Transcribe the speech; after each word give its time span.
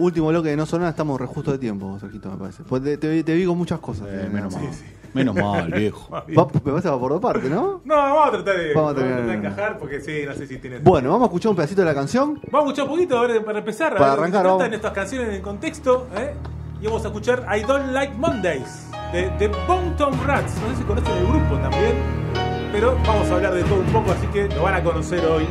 Último 0.00 0.28
bloque 0.28 0.48
de 0.50 0.56
no 0.56 0.66
sonar, 0.66 0.90
estamos 0.90 1.20
re 1.20 1.26
justo 1.26 1.52
de 1.52 1.58
tiempo, 1.58 1.98
Sergito, 1.98 2.30
me 2.30 2.36
parece. 2.36 2.62
Pues 2.64 2.82
te, 2.82 2.96
te- 2.98 3.22
te 3.24 3.34
vi 3.34 3.44
con 3.44 3.56
muchas 3.58 3.78
cosas. 3.80 4.08
Eh, 4.08 4.24
eh, 4.26 4.30
menos 4.32 4.54
mal. 4.54 4.64
Menos 5.12 5.34
mal, 5.34 5.70
viejo. 5.76 6.08
Va- 6.12 6.24
me 6.26 6.34
parece 6.60 6.82
que 6.82 6.88
va 6.88 7.00
por 7.00 7.10
dos 7.12 7.20
partes, 7.20 7.50
¿no? 7.50 7.80
No, 7.84 7.94
vamos 7.96 8.28
a 8.28 8.30
tratar 8.30 8.56
de, 8.58 8.74
Vamos 8.74 8.90
a 8.90 8.92
vamos 8.92 8.92
a 8.92 8.94
terminar. 8.94 9.18
tratar 9.24 9.40
de 9.42 9.48
encajar 9.48 9.78
porque 9.78 10.00
sí, 10.00 10.22
no 10.26 10.34
sé 10.34 10.46
si 10.46 10.58
tienes. 10.58 10.82
Bueno, 10.84 11.10
vamos 11.10 11.22
a 11.24 11.26
escuchar 11.28 11.50
un 11.50 11.56
pedacito 11.56 11.80
de 11.82 11.86
la 11.86 11.94
canción. 11.94 12.40
Vamos 12.50 12.68
a 12.68 12.72
escuchar 12.72 12.84
un 12.84 12.90
poquito 12.90 13.18
a 13.18 13.26
ver, 13.26 13.44
para 13.44 13.58
empezar. 13.58 13.92
Para 13.96 14.12
a 14.12 14.16
ver 14.16 14.24
de 14.26 14.30
qué 14.30 14.36
arrancar, 14.36 14.42
tratan 14.42 14.58
vamos. 14.58 14.74
estas 14.76 14.92
canciones 14.92 15.28
en 15.28 15.34
el 15.34 15.42
contexto. 15.42 16.06
¿eh? 16.16 16.34
Y 16.80 16.86
vamos 16.86 17.04
a 17.04 17.08
escuchar 17.08 17.46
I 17.56 17.60
Don't 17.62 17.90
Like 17.92 18.14
Mondays 18.16 18.88
de, 19.12 19.30
de 19.38 19.48
Bone 19.68 19.90
Tom 19.98 20.14
Rats. 20.24 20.54
No 20.62 20.70
sé 20.70 20.76
si 20.76 20.84
conocen 20.84 21.12
el 21.16 21.26
grupo 21.26 21.56
también. 21.58 21.94
Pero 22.72 22.96
vamos 23.06 23.28
a 23.30 23.34
hablar 23.34 23.52
de 23.54 23.64
todo 23.64 23.80
un 23.80 23.86
poco, 23.86 24.12
así 24.12 24.26
que 24.28 24.48
lo 24.48 24.62
van 24.62 24.74
a 24.74 24.82
conocer 24.84 25.24
hoy. 25.26 25.44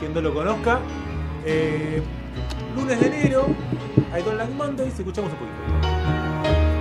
Quien 0.00 0.14
no 0.14 0.22
lo 0.22 0.32
conozca. 0.32 0.78
Eh, 1.44 2.02
lunes 2.74 3.00
de 3.00 3.06
enero, 3.06 3.46
I 4.16 4.22
Don't 4.22 4.36
Like 4.38 4.52
Mondays. 4.54 4.98
Escuchamos 4.98 5.30
un 5.32 5.38
poquito. 5.38 6.72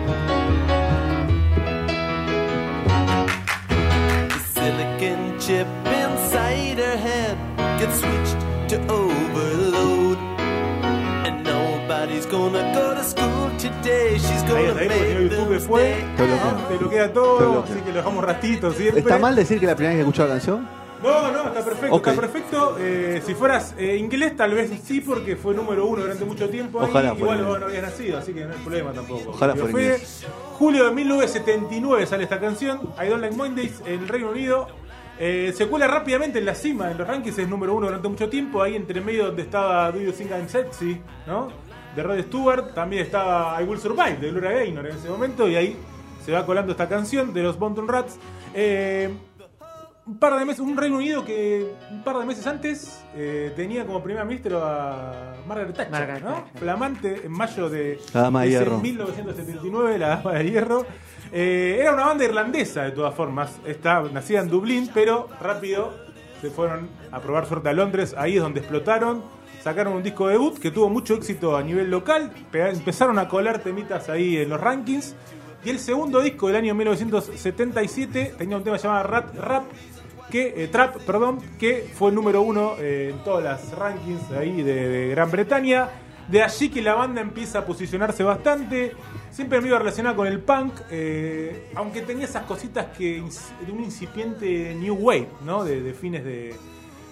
The 4.30 4.40
silicon 4.54 5.40
chip 5.40 5.68
inside 5.86 6.78
her 6.80 6.98
head 6.98 7.38
gets 7.80 8.00
switched 8.00 8.38
to 8.70 8.78
overload. 8.92 10.18
And 11.26 11.44
nobody's 11.44 12.26
gonna 12.26 12.74
go 12.74 12.94
to 12.96 13.04
school 13.04 13.50
today. 13.58 14.16
She's 14.18 14.44
Ahí 14.44 14.48
gonna 14.48 14.82
está, 14.82 14.82
ahí 14.82 14.88
porque 14.88 15.14
make 15.14 15.36
YouTube 15.36 15.60
fue. 15.60 15.96
Te 16.18 16.24
bloquea. 16.24 16.68
Te 16.68 16.78
bloquea 16.78 17.08
Te 17.08 17.14
todo, 17.14 17.52
bloquea. 17.52 17.74
así 17.76 17.82
que 17.84 17.90
lo 17.92 17.96
dejamos 17.98 18.26
ratito 18.26 18.72
siempre. 18.72 19.00
¿Está 19.02 19.18
mal 19.18 19.36
decir 19.36 19.60
que 19.60 19.66
la 19.66 19.76
primera 19.76 19.96
vez 19.96 19.98
que 20.04 20.10
escuchó 20.10 20.24
la 20.24 20.30
canción? 20.36 20.81
No, 21.04 21.32
no, 21.32 21.48
está 21.48 21.66
perfecto, 21.66 21.96
está 21.96 22.14
perfecto. 22.14 22.78
Eh, 22.80 23.22
si 23.26 23.34
fueras 23.34 23.74
eh, 23.78 23.98
inglés, 23.98 24.36
tal 24.36 24.54
vez 24.54 24.72
sí, 24.84 25.02
porque 25.02 25.36
fue 25.36 25.54
número 25.56 25.86
uno 25.88 26.02
durante 26.04 26.26
mucho 26.26 26.48
tiempo. 26.50 26.80
ahí. 26.82 26.88
Ojalá 26.90 27.14
Igual 27.18 27.40
inglés. 27.40 27.60
no 27.60 27.66
habías 27.66 27.82
nacido, 27.84 28.18
así 28.20 28.34
que 28.34 28.46
no 28.46 28.54
hay 28.54 28.60
problema 28.60 28.92
tampoco. 28.92 29.32
Ojalá 29.32 29.54
Pero 29.54 29.68
fue 29.68 29.82
inglés. 29.84 30.26
julio 30.54 30.86
de 30.86 30.92
1979 30.92 32.06
sale 32.06 32.24
esta 32.24 32.40
canción, 32.40 32.80
I 33.04 33.08
Don't 33.08 33.22
Like 33.22 33.36
Mondays, 33.36 33.82
en 33.86 34.02
el 34.02 34.08
Reino 34.08 34.30
Unido. 34.30 34.68
Eh, 35.20 35.54
se 35.56 35.68
cuela 35.68 35.88
rápidamente 35.88 36.40
en 36.40 36.46
la 36.46 36.56
cima, 36.56 36.90
en 36.92 36.98
los 36.98 37.08
rankings 37.08 37.38
es 37.38 37.48
número 37.48 37.76
uno 37.76 37.88
durante 37.88 38.08
mucho 38.08 38.30
tiempo. 38.30 38.62
Ahí 38.64 38.76
entre 38.76 39.02
medio 39.02 39.28
donde 39.28 39.44
estaba 39.44 39.92
Do 39.92 40.00
You 40.00 40.12
Think 40.12 40.32
I'm 40.32 40.48
Sexy, 40.50 41.00
¿no? 41.28 41.50
De 41.96 42.02
Rod 42.04 42.20
Stewart. 42.22 42.74
También 42.74 43.04
estaba 43.04 43.62
I 43.62 43.66
Will 43.66 43.80
Survive, 43.80 44.18
de 44.20 44.32
Gloria 44.32 44.52
Gaynor 44.52 44.88
en 44.88 44.96
ese 44.98 45.10
momento. 45.10 45.48
Y 45.48 45.56
ahí 45.56 45.78
se 46.26 46.32
va 46.32 46.46
colando 46.46 46.72
esta 46.72 46.88
canción 46.90 47.34
de 47.34 47.44
los 47.44 47.60
Bonton 47.60 47.88
Rats. 47.88 48.18
Eh, 48.54 49.10
un 50.06 50.18
par 50.18 50.38
de 50.38 50.46
meses, 50.46 50.60
un 50.60 50.76
Reino 50.76 50.98
Unido 50.98 51.24
que 51.24 51.74
un 51.92 52.04
par 52.04 52.18
de 52.18 52.26
meses 52.26 52.46
antes 52.48 53.04
eh, 53.16 53.54
tenía 53.56 53.86
como 53.86 54.02
primer 54.02 54.26
ministro 54.26 54.64
a 54.64 55.36
Margaret 55.48 55.76
Thatcher, 55.76 55.92
Margaret 55.92 56.24
¿no? 56.24 56.34
Thatcher. 56.34 56.60
Flamante 56.60 57.22
en 57.26 57.32
mayo 57.32 57.70
de, 57.70 58.00
La 58.14 58.22
Dama 58.22 58.42
de 58.42 58.48
ese 58.48 58.60
Hierro. 58.60 58.78
1979, 58.80 59.98
la 60.00 60.08
Dama 60.10 60.34
de 60.34 60.50
Hierro. 60.50 60.86
Eh, 61.32 61.78
era 61.80 61.94
una 61.94 62.06
banda 62.08 62.26
irlandesa 62.26 62.84
de 62.84 62.92
todas 62.92 63.14
formas, 63.14 63.60
está 63.66 64.02
nacida 64.02 64.42
en 64.42 64.48
Dublín, 64.50 64.90
pero 64.94 65.30
rápido 65.40 65.94
se 66.42 66.50
fueron 66.50 66.90
a 67.12 67.20
probar 67.20 67.46
suerte 67.46 67.70
a 67.70 67.74
Londres, 67.74 68.16
ahí 68.18 68.38
es 68.38 68.42
donde 68.42 68.60
explotaron, 68.60 69.24
sacaron 69.62 69.94
un 69.94 70.04
disco 70.04 70.28
debut 70.28 70.58
que 70.58 70.72
tuvo 70.72 70.90
mucho 70.90 71.14
éxito 71.14 71.56
a 71.56 71.62
nivel 71.62 71.92
local, 71.92 72.32
empezaron 72.52 73.20
a 73.20 73.30
colar 73.30 73.60
temitas 73.60 74.10
ahí 74.10 74.38
en 74.38 74.50
los 74.50 74.60
rankings. 74.60 75.16
Y 75.64 75.70
el 75.70 75.80
segundo 75.80 76.22
disco 76.22 76.48
del 76.48 76.56
año 76.56 76.74
1977 76.74 78.34
tenía 78.38 78.58
un 78.58 78.64
tema 78.64 78.78
llamado 78.78 79.08
Rat 79.08 79.36
Rap, 79.36 79.64
que, 80.32 80.64
eh, 80.64 80.68
Trap, 80.68 81.02
perdón, 81.04 81.40
que 81.60 81.88
fue 81.94 82.10
el 82.10 82.16
número 82.16 82.42
uno 82.42 82.76
eh, 82.80 83.12
en 83.14 83.24
todas 83.24 83.44
las 83.44 83.78
rankings 83.78 84.32
ahí 84.32 84.64
de, 84.64 84.90
de 84.90 85.08
Gran 85.10 85.30
Bretaña. 85.30 85.90
De 86.28 86.42
allí 86.42 86.70
que 86.70 86.82
la 86.82 86.94
banda 86.94 87.22
empieza 87.22 87.60
a 87.60 87.66
posicionarse 87.66 88.24
bastante. 88.24 88.94
Siempre 89.30 89.60
me 89.60 89.68
iba 89.68 89.78
relacionada 89.78 90.16
con 90.16 90.28
el 90.28 90.40
punk, 90.40 90.74
eh, 90.90 91.70
aunque 91.76 92.02
tenía 92.02 92.26
esas 92.26 92.44
cositas 92.46 92.88
que 92.98 93.22
de 93.66 93.72
un 93.72 93.84
incipiente 93.84 94.74
new 94.76 94.96
wave, 94.96 95.28
¿no? 95.46 95.64
De, 95.64 95.82
de 95.82 95.94
fines 95.94 96.24
de, 96.24 96.56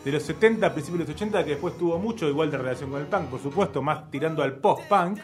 de 0.05 0.11
los 0.11 0.23
70, 0.23 0.73
principios 0.73 0.99
de 0.99 1.05
los 1.05 1.15
80, 1.15 1.43
que 1.43 1.51
después 1.51 1.77
tuvo 1.77 1.99
mucho 1.99 2.27
igual 2.29 2.49
de 2.49 2.57
relación 2.57 2.89
con 2.89 3.01
el 3.01 3.07
punk, 3.07 3.25
por 3.25 3.41
supuesto, 3.41 3.81
más 3.81 4.09
tirando 4.09 4.41
al 4.41 4.53
post-punk. 4.53 5.19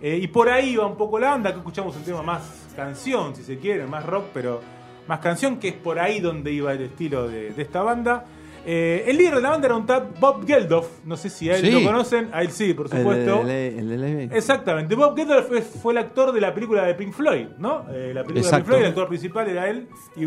Eh, 0.00 0.18
y 0.22 0.28
por 0.28 0.48
ahí 0.48 0.76
va 0.76 0.86
un 0.86 0.96
poco 0.96 1.18
la 1.18 1.30
banda, 1.30 1.52
que 1.52 1.58
escuchamos 1.58 1.94
un 1.94 2.02
tema 2.02 2.22
más 2.22 2.69
canción, 2.84 3.34
si 3.36 3.42
se 3.42 3.58
quiere, 3.58 3.86
más 3.86 4.04
rock, 4.06 4.26
pero 4.34 4.60
más 5.06 5.20
canción, 5.20 5.58
que 5.58 5.68
es 5.68 5.74
por 5.74 5.98
ahí 5.98 6.20
donde 6.20 6.52
iba 6.52 6.72
el 6.72 6.82
estilo 6.82 7.28
de, 7.28 7.50
de 7.52 7.62
esta 7.62 7.82
banda. 7.82 8.24
Eh, 8.66 9.04
el 9.08 9.16
líder 9.16 9.36
de 9.36 9.40
la 9.40 9.50
banda 9.50 9.66
era 9.68 9.74
un 9.76 9.86
tal 9.86 10.08
Bob 10.20 10.46
Geldof, 10.46 10.86
no 11.06 11.16
sé 11.16 11.30
si 11.30 11.48
a 11.48 11.56
él 11.56 11.62
Sí. 11.62 11.70
lo 11.70 11.82
conocen, 11.82 12.28
a 12.32 12.42
él 12.42 12.50
sí, 12.50 12.74
por 12.74 12.90
supuesto. 12.90 13.40
El, 13.40 13.48
el, 13.50 13.78
el- 13.78 13.92
el- 13.92 14.04
el- 14.20 14.32
Exactamente, 14.34 14.94
Bob 14.94 15.16
Geldof 15.16 15.46
fue, 15.48 15.62
fue 15.62 15.92
el 15.94 15.98
actor 15.98 16.30
de 16.32 16.40
la 16.42 16.52
película 16.52 16.84
de 16.84 16.94
Pink 16.94 17.12
Floyd, 17.14 17.46
¿no? 17.58 17.86
Eh, 17.90 18.12
la 18.14 18.22
película 18.22 18.50
de 18.50 18.56
Pink. 18.58 18.66
Floyd, 18.66 18.80
el 18.82 18.86
actor 18.88 19.08
principal 19.08 19.48
era 19.48 19.68
él, 19.70 19.88
y 20.14 20.24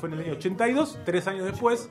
fue 0.00 0.08
en 0.08 0.14
el 0.14 0.20
año 0.24 0.32
82, 0.32 0.98
tres 1.04 1.26
años 1.28 1.44
después, 1.44 1.88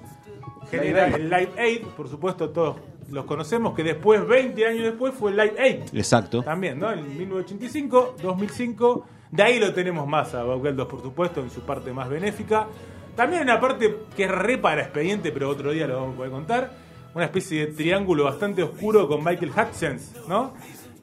genera 0.69 1.07
el 1.07 1.29
Live 1.29 1.51
Aid, 1.57 1.81
por 1.95 2.09
supuesto 2.09 2.49
todos 2.49 2.75
los 3.09 3.23
conocemos, 3.23 3.73
que 3.73 3.83
después, 3.83 4.27
20 4.27 4.65
años 4.67 4.83
después, 4.83 5.13
fue 5.13 5.31
el 5.31 5.37
Live 5.37 5.55
Aid. 5.57 5.79
Exacto. 5.97 6.43
También, 6.43 6.77
¿no? 6.79 6.91
En 6.91 7.17
1985, 7.17 8.15
2005. 8.21 9.05
De 9.31 9.43
ahí 9.43 9.59
lo 9.59 9.73
tenemos 9.73 10.07
más 10.07 10.33
a 10.33 10.43
Bob 10.43 10.63
Geldof, 10.63 10.89
por 10.89 11.01
supuesto, 11.01 11.41
en 11.41 11.49
su 11.49 11.61
parte 11.61 11.91
más 11.91 12.09
benéfica. 12.09 12.67
También 13.15 13.41
en 13.41 13.47
la 13.47 13.59
parte 13.59 13.97
que 14.15 14.25
es 14.25 14.31
re 14.31 14.57
para 14.57 14.81
expediente, 14.83 15.31
pero 15.31 15.49
otro 15.49 15.71
día 15.71 15.87
lo 15.87 15.95
vamos 15.95 16.13
a 16.13 16.17
poder 16.17 16.31
contar. 16.31 16.71
Una 17.13 17.25
especie 17.25 17.65
de 17.65 17.73
triángulo 17.73 18.25
bastante 18.25 18.63
oscuro 18.63 19.07
con 19.07 19.23
Michael 19.23 19.51
Hutchins, 19.51 20.13
¿no? 20.27 20.53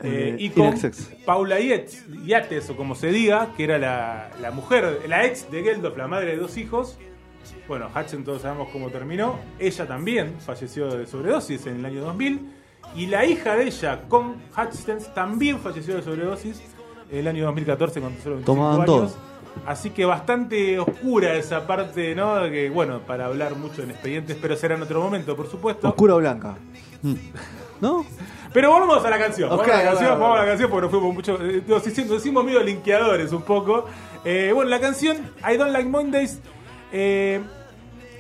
Eh, 0.03 0.37
y 0.39 0.51
con. 0.51 0.75
Paula 1.25 1.59
Yates, 1.61 2.05
Yates, 2.25 2.71
o 2.71 2.77
como 2.77 2.95
se 2.95 3.09
diga, 3.09 3.53
que 3.57 3.65
era 3.65 3.79
la, 3.79 4.31
la 4.41 4.51
mujer, 4.53 5.01
la 5.09 5.25
ex 5.25 5.51
de 5.51 5.63
Geldof, 5.63 5.97
la 5.97 6.07
madre 6.07 6.33
de 6.33 6.37
dos 6.37 6.57
hijos. 6.57 6.99
Bueno, 7.69 7.91
Hutchins 7.95 8.25
todos 8.25 8.43
sabemos 8.43 8.69
cómo 8.71 8.91
terminó. 8.91 9.39
Ella 9.59 9.87
también 9.87 10.41
falleció 10.41 10.89
de 10.89 11.07
sobredosis 11.07 11.67
en 11.67 11.79
el 11.79 11.85
año 11.85 12.01
2000. 12.03 12.41
Y 12.97 13.07
la 13.07 13.25
hija 13.25 13.57
de 13.57 13.65
ella, 13.65 14.03
con 14.09 14.43
Hutchins, 14.57 15.13
también 15.15 15.59
falleció 15.59 15.97
de 15.97 16.03
sobredosis 16.03 16.63
el 17.11 17.27
año 17.29 17.45
2014 17.47 18.01
con 18.01 18.11
solo 18.23 18.37
25 18.37 18.45
Tomaban 18.45 18.81
años. 18.83 19.17
Así 19.67 19.91
que 19.91 20.05
bastante 20.05 20.79
oscura 20.81 21.35
esa 21.35 21.67
parte, 21.67 22.15
¿no? 22.15 22.43
Que 22.51 22.71
bueno, 22.71 23.01
para 23.01 23.27
hablar 23.27 23.55
mucho 23.55 23.83
en 23.83 23.91
expedientes, 23.93 24.37
pero 24.41 24.57
será 24.57 24.75
en 24.75 24.83
otro 24.83 25.01
momento, 25.01 25.37
por 25.37 25.49
supuesto. 25.49 25.89
Oscura 25.89 26.17
o 26.17 26.19
blanca. 26.19 26.57
¿No? 27.81 28.05
Pero 28.53 28.71
volvamos 28.71 29.05
a 29.05 29.11
la 29.11 29.19
canción. 29.19 29.51
Ok, 29.53 29.59
Vamos 29.61 29.75
a 29.75 29.77
la 29.77 29.85
canción, 29.85 30.09
bueno, 30.11 30.21
vamos 30.23 30.39
a 30.39 30.43
la 30.43 30.49
canción 30.49 30.71
porque 30.71 30.83
nos 30.83 30.91
fuimos 30.91 31.15
mucho. 31.15 31.39
eh, 31.41 31.63
Nos 31.67 31.87
hicimos, 31.87 32.11
nos 32.11 32.21
hicimos 32.21 32.45
medio 32.45 32.63
linkeadores 32.63 33.33
un 33.33 33.43
poco. 33.43 33.85
Eh, 34.25 34.51
bueno, 34.55 34.71
la 34.71 34.81
canción 34.81 35.19
I 35.49 35.57
Don't 35.57 35.73
Like 35.73 35.89
Mondays 35.89 36.41
eh, 36.93 37.41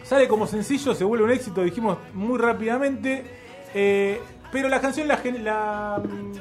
sale 0.02 0.28
como 0.28 0.46
sencillo, 0.46 0.94
se 0.94 1.04
vuelve 1.04 1.24
un 1.24 1.30
éxito, 1.30 1.62
dijimos 1.62 1.98
muy 2.12 2.38
rápidamente. 2.38 3.24
eh, 3.74 4.20
pero 4.52 4.68
la 4.68 4.80
canción 4.80 5.08
la, 5.08 5.16
mm, 5.98 6.32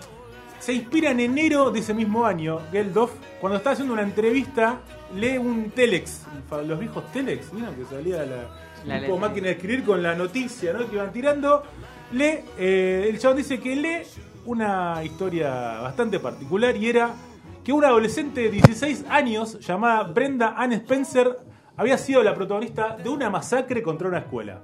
se 0.64 0.72
inspira 0.72 1.12
en 1.12 1.20
enero 1.20 1.72
de 1.72 1.82
ese 1.82 1.94
mismo 1.94 2.26
año. 2.26 2.62
Geldof, 2.72 3.12
cuando 3.42 3.58
estaba 3.58 3.74
haciendo 3.74 3.94
una 3.94 4.04
entrevista, 4.04 4.80
lee 5.14 5.38
un 5.38 5.72
Telex, 5.72 6.22
los 6.66 6.80
viejos 6.80 7.12
Telex, 7.12 7.52
¿no? 7.52 7.76
que 7.76 7.84
salía 7.84 8.26
la, 8.26 8.48
La 8.86 9.16
máquina 9.18 9.48
de 9.48 9.54
escribir 9.54 9.84
con 9.84 10.02
la 10.02 10.16
noticia 10.16 10.72
¿no? 10.72 10.90
que 10.90 10.96
iban 10.96 11.12
tirando. 11.12 11.64
Lee, 12.14 12.46
eh, 12.58 13.08
el 13.10 13.20
chabón 13.20 13.38
dice 13.38 13.60
que 13.60 13.76
lee 13.76 14.04
una 14.46 15.04
historia 15.04 15.82
bastante 15.82 16.20
particular 16.20 16.78
y 16.78 16.88
era 16.88 17.14
que 17.62 17.74
una 17.74 17.88
adolescente 17.88 18.44
de 18.44 18.52
16 18.52 19.04
años 19.10 19.60
llamada 19.60 20.04
Brenda 20.04 20.54
Ann 20.56 20.72
Spencer 20.72 21.40
había 21.76 21.98
sido 21.98 22.24
la 22.24 22.34
protagonista 22.34 22.96
de 22.96 23.10
una 23.10 23.30
masacre 23.30 23.84
contra 23.84 24.08
una 24.08 24.20
escuela. 24.20 24.62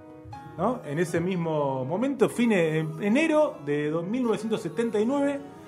¿no? 0.57 0.81
En 0.85 0.97
ese 0.97 1.19
mismo 1.19 1.83
momento, 1.83 2.29
fin 2.29 2.51
de 2.51 2.79
enero 3.01 3.57
de 3.65 3.91
1979, 3.91 5.58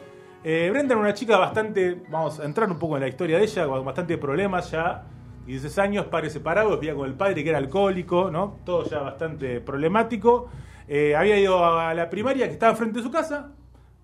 eh, 0.43 0.69
Brenda 0.71 0.93
era 0.93 1.01
una 1.01 1.13
chica 1.13 1.37
bastante, 1.37 2.01
vamos 2.09 2.39
a 2.39 2.45
entrar 2.45 2.69
un 2.69 2.79
poco 2.79 2.97
en 2.97 3.01
la 3.01 3.07
historia 3.07 3.37
de 3.37 3.43
ella, 3.43 3.67
con 3.67 3.85
bastante 3.85 4.17
problemas 4.17 4.71
ya 4.71 5.03
16 5.45 5.77
años, 5.79 6.05
padres 6.05 6.33
separados, 6.33 6.79
vivía 6.79 6.95
con 6.95 7.07
el 7.07 7.15
padre 7.15 7.43
que 7.43 7.49
era 7.49 7.57
alcohólico, 7.57 8.29
¿no? 8.31 8.57
Todo 8.63 8.85
ya 8.85 8.99
bastante 8.99 9.59
problemático. 9.59 10.49
Eh, 10.87 11.15
había 11.15 11.37
ido 11.39 11.65
a 11.65 11.93
la 11.93 12.09
primaria 12.09 12.47
que 12.47 12.53
estaba 12.53 12.75
frente 12.75 12.99
a 12.99 13.03
su 13.03 13.11
casa 13.11 13.51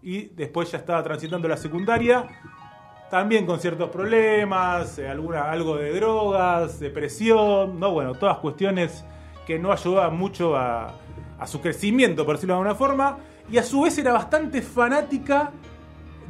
y 0.02 0.26
después 0.28 0.72
ya 0.72 0.78
estaba 0.78 1.04
transitando 1.04 1.48
la 1.48 1.58
secundaria, 1.58 2.28
también 3.10 3.46
con 3.46 3.60
ciertos 3.60 3.90
problemas, 3.90 5.00
eh, 5.00 5.08
alguna, 5.08 5.50
algo 5.52 5.78
de 5.78 5.94
drogas, 5.94 6.80
depresión, 6.80 7.80
¿no? 7.80 7.92
Bueno, 7.92 8.14
todas 8.16 8.38
cuestiones 8.40 9.06
que 9.46 9.60
no 9.60 9.72
ayudaban 9.72 10.18
mucho 10.18 10.56
a, 10.56 10.94
a 11.40 11.48
su 11.48 11.62
crecimiento, 11.62 12.26
por 12.26 12.36
decirlo 12.36 12.56
de 12.56 12.60
alguna 12.60 12.76
forma, 12.76 13.18
y 13.50 13.58
a 13.58 13.64
su 13.64 13.82
vez 13.82 13.98
era 13.98 14.12
bastante 14.12 14.62
fanática 14.62 15.52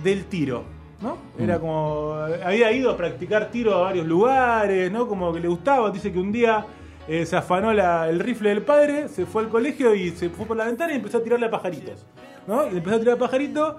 del 0.04 0.26
tiro, 0.26 0.64
¿no? 1.02 1.18
Era 1.40 1.60
como. 1.60 2.14
Había 2.44 2.72
ido 2.72 2.92
a 2.92 2.98
practicar 2.98 3.50
tiro 3.52 3.74
a 3.76 3.82
varios 3.82 4.06
lugares, 4.06 4.92
¿no? 4.92 5.08
Como 5.08 5.34
que 5.34 5.40
le 5.40 5.48
gustaba. 5.48 5.90
Dice 5.92 6.12
que 6.12 6.20
un 6.20 6.32
día 6.32 6.66
eh, 7.08 7.26
se 7.26 7.36
afanó 7.36 7.72
la- 7.74 8.10
el 8.10 8.20
rifle 8.20 8.50
del 8.50 8.62
padre, 8.64 9.08
se 9.08 9.26
fue 9.26 9.44
al 9.44 9.50
colegio 9.50 9.96
y 9.96 10.10
se 10.12 10.30
fue 10.30 10.46
por 10.46 10.58
la 10.58 10.66
ventana 10.66 10.94
y 10.94 10.98
empezó 10.98 11.18
a 11.20 11.24
tirarle 11.24 11.46
a 11.46 11.52
pajaritos, 11.52 12.06
¿no? 12.48 12.66
Y 12.72 12.78
empezó 12.78 12.96
a 12.98 13.00
tirar 13.00 13.16
a 13.16 13.20
pajaritos. 13.20 13.76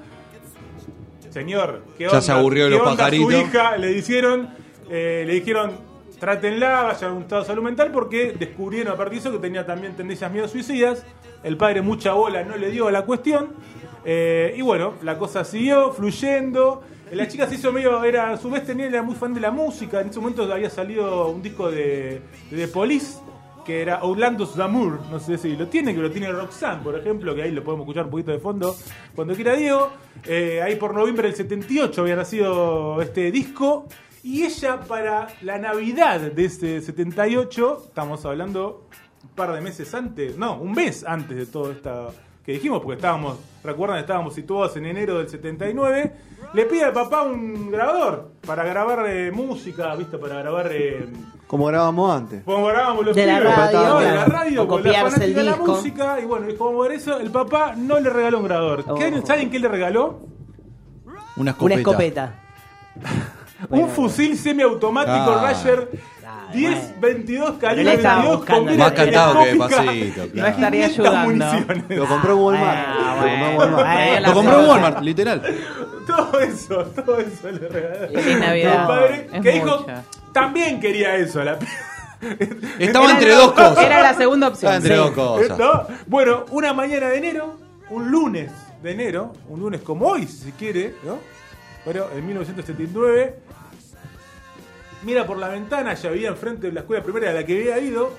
Señor, 1.30 1.82
¿qué 1.96 2.04
Ya 2.04 2.10
onda? 2.10 2.20
se 2.22 2.32
aburrió 2.32 2.64
de 2.64 2.70
¿Qué 2.70 2.78
los 2.78 2.96
pajaritos? 2.96 3.32
Su 3.32 3.38
hija 3.38 3.76
le 3.76 3.88
dijeron, 3.88 4.48
eh, 4.90 5.24
le 5.26 5.34
dijeron, 5.34 5.72
trátenla, 6.18 6.82
vaya 6.84 7.08
a 7.08 7.12
un 7.12 7.22
estado 7.22 7.42
de 7.42 7.46
salud 7.46 7.62
mental, 7.62 7.90
porque 7.92 8.32
descubrieron 8.38 8.92
a 8.92 8.96
partir 8.96 9.20
de 9.20 9.28
eso 9.28 9.32
que 9.36 9.38
tenía 9.42 9.66
también 9.66 9.94
tendencias 9.94 10.32
miedo 10.32 10.48
suicidas. 10.48 11.04
El 11.42 11.56
padre 11.56 11.82
mucha 11.82 12.12
bola 12.12 12.42
no 12.42 12.56
le 12.56 12.70
dio 12.70 12.88
a 12.88 12.92
la 12.92 13.02
cuestión. 13.02 13.54
Eh, 14.04 14.54
y 14.56 14.62
bueno, 14.62 14.94
la 15.02 15.18
cosa 15.18 15.44
siguió 15.44 15.92
fluyendo. 15.92 16.82
La 17.12 17.26
chica 17.26 17.46
se 17.46 17.54
hizo 17.54 17.72
medio, 17.72 18.04
era, 18.04 18.32
a 18.32 18.36
su 18.36 18.50
vez 18.50 18.66
tenía, 18.66 18.86
era 18.86 19.02
muy 19.02 19.14
fan 19.14 19.32
de 19.32 19.40
la 19.40 19.50
música. 19.50 20.00
En 20.00 20.08
ese 20.08 20.20
momento 20.20 20.50
había 20.52 20.70
salido 20.70 21.28
un 21.28 21.42
disco 21.42 21.70
de, 21.70 22.20
de 22.50 22.56
The 22.56 22.68
Police, 22.68 23.18
que 23.68 23.82
era 23.82 24.02
Orlando 24.02 24.46
Damour, 24.46 24.98
no 25.10 25.20
sé 25.20 25.36
si 25.36 25.54
lo 25.54 25.68
tiene, 25.68 25.94
que 25.94 26.00
lo 26.00 26.10
tiene 26.10 26.32
Roxanne, 26.32 26.82
por 26.82 26.98
ejemplo, 26.98 27.34
que 27.34 27.42
ahí 27.42 27.50
lo 27.50 27.62
podemos 27.62 27.84
escuchar 27.84 28.04
un 28.04 28.10
poquito 28.10 28.30
de 28.30 28.38
fondo 28.38 28.74
cuando 29.14 29.34
quiera 29.34 29.54
Diego. 29.54 29.90
Eh, 30.24 30.62
ahí 30.62 30.76
por 30.76 30.94
noviembre 30.94 31.28
del 31.28 31.36
78 31.36 32.00
había 32.00 32.16
nacido 32.16 33.02
este 33.02 33.30
disco. 33.30 33.86
Y 34.22 34.44
ella 34.44 34.80
para 34.80 35.28
la 35.42 35.58
Navidad 35.58 36.20
de 36.20 36.44
este 36.46 36.80
78, 36.80 37.84
estamos 37.88 38.24
hablando 38.24 38.88
un 39.22 39.30
par 39.34 39.52
de 39.52 39.60
meses 39.60 39.92
antes, 39.94 40.36
no, 40.36 40.56
un 40.58 40.72
mes 40.72 41.04
antes 41.06 41.36
de 41.36 41.46
todo 41.46 41.70
esta 41.72 42.08
que 42.44 42.52
dijimos, 42.52 42.80
porque 42.80 42.96
estábamos, 42.96 43.36
recuerdan, 43.62 43.98
estábamos 43.98 44.32
situados 44.34 44.74
en 44.78 44.86
enero 44.86 45.18
del 45.18 45.28
79, 45.28 46.12
le 46.54 46.64
pide 46.64 46.84
al 46.84 46.92
papá 46.94 47.22
un 47.22 47.70
grabador 47.70 48.30
para 48.46 48.64
grabar 48.64 49.04
eh, 49.06 49.30
música, 49.30 49.94
¿viste? 49.96 50.16
Para 50.16 50.36
grabar... 50.36 50.70
eh, 50.72 51.06
Como 51.46 51.66
grabábamos 51.66 52.10
antes. 52.10 52.44
como 52.44 52.64
grabábamos 52.66 53.04
los 53.04 53.14
De 53.16 53.26
la 53.26 53.38
pibes, 53.38 53.54
radio, 53.56 53.80
¿no? 53.88 54.00
de 54.00 54.14
la 54.14 54.24
radio, 54.24 54.62
O 54.62 54.66
con 54.66 54.82
la 54.82 54.82
copiarse 54.88 55.06
el 55.06 55.12
fanática 55.12 55.38
de 55.40 55.44
la 55.44 55.52
disco. 55.52 55.66
música, 55.72 56.20
y 56.20 56.24
bueno, 56.24 56.48
y 56.50 56.56
como 56.56 56.78
ver 56.78 56.92
eso, 56.92 57.18
el 57.20 57.30
papá 57.30 57.74
no 57.76 58.00
le 58.00 58.08
regaló 58.08 58.38
un 58.38 58.44
grabador. 58.44 58.84
¿Qué- 58.96 59.12
Oh. 59.22 59.26
¿Saben 59.26 59.50
qué 59.50 59.58
le 59.58 59.68
regaló? 59.68 60.20
Una 61.36 61.54
Una 61.60 61.74
escopeta. 61.74 61.80
escopeta. 61.80 62.34
un 63.70 63.88
fusil 63.90 64.38
semiautomático 64.38 65.14
Ah. 65.32 65.48
Ah, 65.48 65.50
10, 66.52 67.00
22 67.00 67.44
Pero 67.46 67.58
calibre 67.60 67.84
le 67.84 67.94
estaba 67.94 68.16
22 68.22 68.36
buscando 68.38 68.62
con 68.62 68.68
el 68.68 68.74
mira 68.74 68.84
Más 68.84 68.92
cantado 68.92 69.44
que 69.44 69.56
claro. 69.56 70.30
No 70.34 70.46
estaría 70.46 70.88
500 70.88 71.06
ayudando. 71.06 71.30
municiones. 71.30 71.98
Lo 71.98 72.06
compró 72.06 72.32
en 72.32 72.38
Walmart. 72.38 72.78
Ah, 72.88 74.20
Lo 74.20 74.32
compró. 74.34 74.68
Walmart. 74.68 75.00
Literal. 75.02 75.42
Todo 76.06 76.40
eso, 76.40 76.84
todo 76.86 77.18
eso 77.18 77.50
le 77.50 77.68
regaló. 77.68 78.38
Navidad. 78.40 78.80
El 78.80 78.86
padre, 78.86 79.28
Es 79.32 79.42
que 79.42 79.52
dijo, 79.52 79.86
también 80.32 80.80
quería 80.80 81.16
eso. 81.16 81.44
La... 81.44 81.58
Estaba 82.78 83.04
Era 83.06 83.14
entre 83.14 83.34
dos 83.34 83.52
cosas. 83.52 83.78
Era 83.78 84.02
la 84.02 84.14
segunda 84.14 84.48
opción. 84.48 84.72
Estaba 84.72 84.76
entre 84.76 84.94
sí. 84.94 84.98
dos 84.98 85.10
cosas. 85.12 85.58
¿No? 85.58 85.86
Bueno, 86.06 86.46
una 86.50 86.72
mañana 86.72 87.08
de 87.10 87.18
enero, 87.18 87.58
un 87.90 88.10
lunes 88.10 88.50
de 88.82 88.92
enero, 88.92 89.32
un 89.48 89.60
lunes 89.60 89.82
como 89.82 90.06
hoy, 90.06 90.26
si 90.26 90.38
se 90.44 90.52
quiere, 90.52 90.94
¿no? 91.04 91.18
Pero 91.84 92.10
en 92.16 92.26
1979, 92.26 93.36
mira 95.02 95.26
por 95.26 95.38
la 95.38 95.48
ventana, 95.48 95.94
ya 95.94 96.10
vivía 96.10 96.28
enfrente 96.28 96.68
de 96.68 96.72
la 96.72 96.80
escuela 96.80 97.02
primaria 97.02 97.30
a 97.30 97.34
la 97.34 97.44
que 97.44 97.56
había 97.56 97.78
ido, 97.78 98.12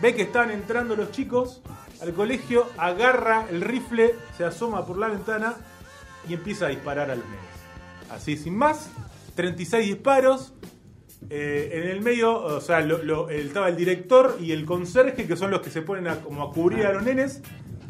ve 0.00 0.14
que 0.14 0.22
estaban 0.22 0.50
entrando 0.50 0.96
los 0.96 1.10
chicos 1.10 1.62
al 2.00 2.12
colegio, 2.12 2.66
agarra 2.76 3.46
el 3.50 3.60
rifle, 3.60 4.14
se 4.36 4.44
asoma 4.44 4.86
por 4.86 4.98
la 4.98 5.08
ventana 5.08 5.56
y 6.28 6.34
empieza 6.34 6.66
a 6.66 6.68
disparar 6.68 7.10
a 7.10 7.16
los 7.16 7.24
nenes. 7.24 7.40
Así 8.10 8.36
sin 8.36 8.56
más, 8.56 8.90
36 9.34 9.86
disparos, 9.86 10.52
eh, 11.30 11.70
en 11.72 11.88
el 11.88 12.00
medio, 12.00 12.34
o 12.40 12.60
sea, 12.60 12.80
estaba 13.30 13.68
el 13.68 13.76
director 13.76 14.38
y 14.40 14.52
el 14.52 14.64
conserje, 14.64 15.26
que 15.26 15.36
son 15.36 15.50
los 15.50 15.60
que 15.60 15.70
se 15.70 15.82
ponen 15.82 16.08
a, 16.08 16.16
como 16.20 16.42
a 16.42 16.52
cubrir 16.52 16.86
a 16.86 16.92
los 16.92 17.02
nenes. 17.02 17.42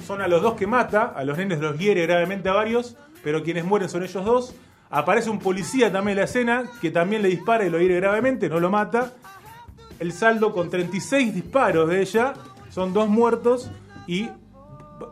Son 0.06 0.22
a 0.22 0.28
los 0.28 0.42
dos 0.42 0.54
que 0.54 0.66
mata, 0.66 1.04
a 1.04 1.24
los 1.24 1.36
nenes 1.36 1.60
los 1.60 1.78
hiere 1.78 2.06
gravemente 2.06 2.48
a 2.48 2.52
varios, 2.52 2.96
pero 3.22 3.42
quienes 3.42 3.64
mueren 3.64 3.88
son 3.88 4.02
ellos 4.02 4.24
dos. 4.24 4.54
Aparece 4.90 5.28
un 5.28 5.38
policía 5.38 5.92
también 5.92 6.16
en 6.16 6.18
la 6.18 6.24
escena, 6.24 6.64
que 6.80 6.90
también 6.90 7.22
le 7.22 7.28
dispara 7.28 7.64
y 7.64 7.70
lo 7.70 7.78
hiere 7.78 7.96
gravemente, 7.96 8.48
no 8.48 8.58
lo 8.58 8.70
mata. 8.70 9.12
El 9.98 10.12
saldo 10.12 10.52
con 10.52 10.70
36 10.70 11.34
disparos 11.34 11.88
de 11.88 12.00
ella, 12.00 12.34
son 12.70 12.92
dos 12.92 13.08
muertos 13.08 13.70
y 14.06 14.28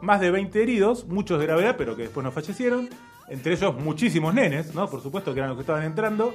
más 0.00 0.20
de 0.20 0.30
20 0.30 0.62
heridos, 0.62 1.06
muchos 1.06 1.38
de 1.38 1.46
gravedad, 1.46 1.76
pero 1.76 1.96
que 1.96 2.02
después 2.02 2.24
no 2.24 2.32
fallecieron. 2.32 2.88
Entre 3.28 3.54
ellos 3.54 3.74
muchísimos 3.76 4.32
nenes, 4.32 4.74
¿no? 4.74 4.88
Por 4.88 5.02
supuesto 5.02 5.34
que 5.34 5.40
eran 5.40 5.50
los 5.50 5.56
que 5.58 5.62
estaban 5.62 5.84
entrando. 5.84 6.34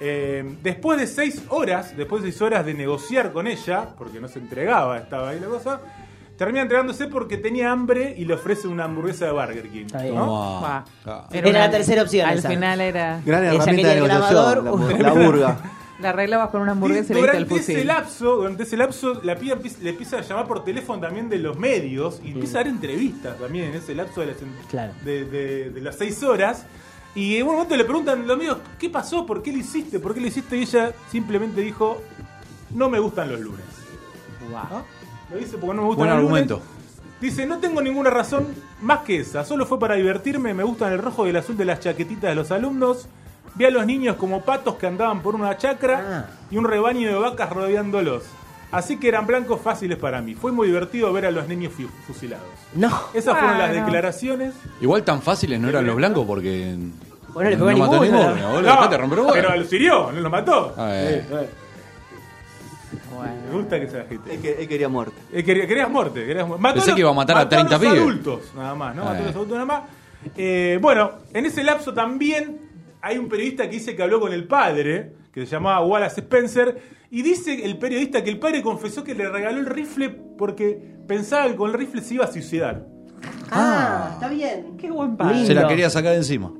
Eh, 0.00 0.56
después 0.62 0.98
de 0.98 1.06
seis 1.06 1.42
horas, 1.48 1.96
después 1.96 2.22
de 2.22 2.32
seis 2.32 2.42
horas 2.42 2.66
de 2.66 2.74
negociar 2.74 3.32
con 3.32 3.46
ella, 3.46 3.94
porque 3.96 4.20
no 4.20 4.28
se 4.28 4.40
entregaba, 4.40 4.98
estaba 4.98 5.30
ahí 5.30 5.40
la 5.40 5.46
cosa, 5.46 5.80
termina 6.36 6.62
entregándose 6.62 7.06
porque 7.06 7.36
tenía 7.36 7.70
hambre 7.70 8.14
y 8.16 8.24
le 8.24 8.34
ofrece 8.34 8.66
una 8.68 8.84
hamburguesa 8.84 9.26
de 9.26 9.32
Burger 9.32 9.68
King. 9.68 9.84
Está 9.86 10.02
bien. 10.02 10.14
¿no? 10.14 10.84
Era 11.30 11.50
la 11.52 11.70
tercera 11.70 12.02
opción 12.02 12.28
Al 12.28 12.38
esa. 12.38 12.48
final 12.48 12.80
era. 12.80 13.20
Gran 13.24 13.44
Ella 13.44 13.54
herramienta 13.54 13.88
de 13.88 13.94
negociación. 14.00 14.98
La, 14.98 14.98
la 14.98 15.12
burga. 15.12 15.56
La 16.00 16.08
arreglabas 16.10 16.50
con 16.50 16.60
una 16.60 16.72
hamburguesa 16.72 17.12
y 17.12 17.14
le 17.16 17.22
diste 17.22 17.36
el 17.36 17.44
durante 17.44 17.62
ese 17.62 17.72
fusil. 17.74 17.86
lapso, 17.86 18.36
durante 18.36 18.62
ese 18.64 18.76
lapso, 18.76 19.20
la 19.22 19.36
piba 19.36 19.56
le 19.80 19.90
empieza 19.90 20.18
a 20.18 20.20
llamar 20.22 20.46
por 20.48 20.64
teléfono 20.64 21.00
también 21.00 21.28
de 21.28 21.38
los 21.38 21.56
medios 21.56 22.20
y 22.24 22.32
empieza 22.32 22.58
a 22.58 22.62
dar 22.64 22.72
entrevistas 22.72 23.38
también 23.38 23.66
en 23.66 23.74
ese 23.76 23.94
lapso 23.94 24.20
de 24.20 24.26
las, 24.26 24.36
Claro. 24.68 24.92
de, 25.04 25.24
de- 25.24 25.70
de 25.70 25.80
las 25.80 25.94
seis 25.96 26.20
horas. 26.24 26.66
Y 27.14 27.36
en 27.36 27.46
un 27.46 27.52
momento 27.54 27.76
le 27.76 27.84
preguntan 27.84 28.26
los 28.26 28.36
medios, 28.36 28.58
¿qué 28.76 28.90
pasó? 28.90 29.24
¿Por 29.24 29.40
qué 29.40 29.52
lo 29.52 29.58
hiciste? 29.58 30.00
¿Por 30.00 30.14
qué 30.14 30.20
lo 30.20 30.26
hiciste? 30.26 30.56
Y 30.56 30.62
ella 30.62 30.92
simplemente 31.12 31.60
dijo, 31.60 32.02
no 32.70 32.90
me 32.90 32.98
gustan 32.98 33.30
los 33.30 33.38
lunes. 33.40 33.64
¿No? 34.50 34.84
Lo 35.30 35.36
dice 35.38 35.56
porque 35.58 35.74
no 35.76 35.82
me 35.82 35.88
gustan 35.88 36.06
Buen 36.06 36.10
argumento. 36.18 36.54
lunes. 36.54 36.70
Dice, 37.20 37.46
no 37.46 37.58
tengo 37.58 37.80
ninguna 37.80 38.10
razón 38.10 38.48
más 38.82 39.00
que 39.00 39.16
esa. 39.20 39.44
Solo 39.44 39.64
fue 39.66 39.78
para 39.78 39.94
divertirme. 39.94 40.52
Me 40.52 40.62
gustan 40.62 40.92
el 40.92 40.98
rojo 40.98 41.26
y 41.26 41.30
el 41.30 41.36
azul 41.36 41.56
de 41.56 41.64
las 41.64 41.80
chaquetitas 41.80 42.30
de 42.30 42.34
los 42.34 42.50
alumnos. 42.50 43.08
Vi 43.54 43.64
a 43.64 43.70
los 43.70 43.86
niños 43.86 44.16
como 44.16 44.42
patos 44.42 44.74
que 44.74 44.86
andaban 44.86 45.22
por 45.22 45.34
una 45.34 45.56
chacra 45.56 46.26
Ah. 46.28 46.34
y 46.50 46.56
un 46.58 46.64
rebaño 46.64 47.08
de 47.08 47.14
vacas 47.14 47.50
rodeándolos. 47.50 48.24
Así 48.72 48.98
que 48.98 49.06
eran 49.08 49.26
blancos 49.26 49.60
fáciles 49.60 49.96
para 49.96 50.20
mí. 50.20 50.34
Fue 50.34 50.50
muy 50.50 50.66
divertido 50.66 51.12
ver 51.12 51.26
a 51.26 51.30
los 51.30 51.46
niños 51.46 51.72
fu- 51.72 51.88
fusilados. 52.06 52.44
No. 52.74 52.90
Esas 53.14 53.38
fueron 53.38 53.56
las 53.58 53.72
declaraciones. 53.72 54.52
Igual 54.80 55.04
tan 55.04 55.22
fáciles 55.22 55.60
no 55.60 55.68
eran 55.68 55.86
los 55.86 55.94
blancos 55.96 56.26
porque. 56.26 56.76
Bueno, 57.32 57.50
le 57.50 57.56
pegó 57.56 57.70
no 57.70 57.78
mató 57.78 58.02
ninguno. 58.02 58.34
No, 58.60 59.32
pero 59.32 59.56
los 59.56 59.72
hirió, 59.72 60.10
no 60.12 60.20
los 60.20 60.30
mató. 60.30 60.74
Ah, 60.76 60.90
eh. 60.92 61.26
Eh, 61.30 61.34
eh. 61.42 61.48
Bueno. 63.14 63.32
Me 63.50 63.56
gusta 63.56 63.80
que 63.80 63.88
sea 63.88 64.04
gente. 64.04 64.34
Él, 64.34 64.40
que- 64.40 64.52
él 64.62 64.68
quería 64.68 64.88
muerte. 64.88 65.16
Eh, 65.32 65.42
quería- 65.44 65.66
querías 65.66 65.90
muerte, 65.90 66.24
querías 66.26 66.46
muerte. 66.46 66.62
Mató 66.62 66.74
Pensé 66.74 66.88
los- 66.90 66.94
que 66.96 67.00
iba 67.00 67.10
a 67.10 67.14
matar 67.14 67.36
a 67.36 67.38
mató 67.40 67.48
30 67.50 67.72
los 67.72 67.80
pibes. 67.80 67.98
adultos, 68.00 68.40
nada 68.56 68.74
más, 68.74 68.94
¿no? 68.96 69.04
Mató 69.04 69.16
a 69.16 69.20
Eh. 69.20 69.24
los 69.26 69.34
adultos 69.34 69.54
nada 69.54 69.66
más. 69.66 69.82
Eh, 70.36 70.78
bueno, 70.80 71.10
en 71.32 71.46
ese 71.46 71.62
lapso 71.62 71.92
también 71.92 72.58
hay 73.02 73.18
un 73.18 73.28
periodista 73.28 73.64
que 73.64 73.70
dice 73.76 73.94
que 73.94 74.02
habló 74.02 74.20
con 74.20 74.32
el 74.32 74.44
padre, 74.46 75.12
que 75.32 75.40
se 75.46 75.52
llamaba 75.52 75.84
Wallace 75.84 76.20
Spencer, 76.20 76.80
y 77.10 77.22
dice 77.22 77.64
el 77.64 77.78
periodista 77.78 78.24
que 78.24 78.30
el 78.30 78.38
padre 78.38 78.62
confesó 78.62 79.04
que 79.04 79.14
le 79.14 79.28
regaló 79.28 79.58
el 79.60 79.66
rifle 79.66 80.08
porque 80.08 80.80
pensaba 81.06 81.46
que 81.48 81.56
con 81.56 81.70
el 81.70 81.76
rifle 81.76 82.00
se 82.00 82.14
iba 82.14 82.24
a 82.24 82.32
suicidar. 82.32 82.86
Ah, 83.50 84.10
está 84.14 84.28
bien. 84.28 84.76
Qué 84.78 84.90
buen 84.90 85.16
padre. 85.16 85.46
Se 85.46 85.54
la 85.54 85.68
quería 85.68 85.88
sacar 85.90 86.12
de 86.12 86.18
encima. 86.18 86.52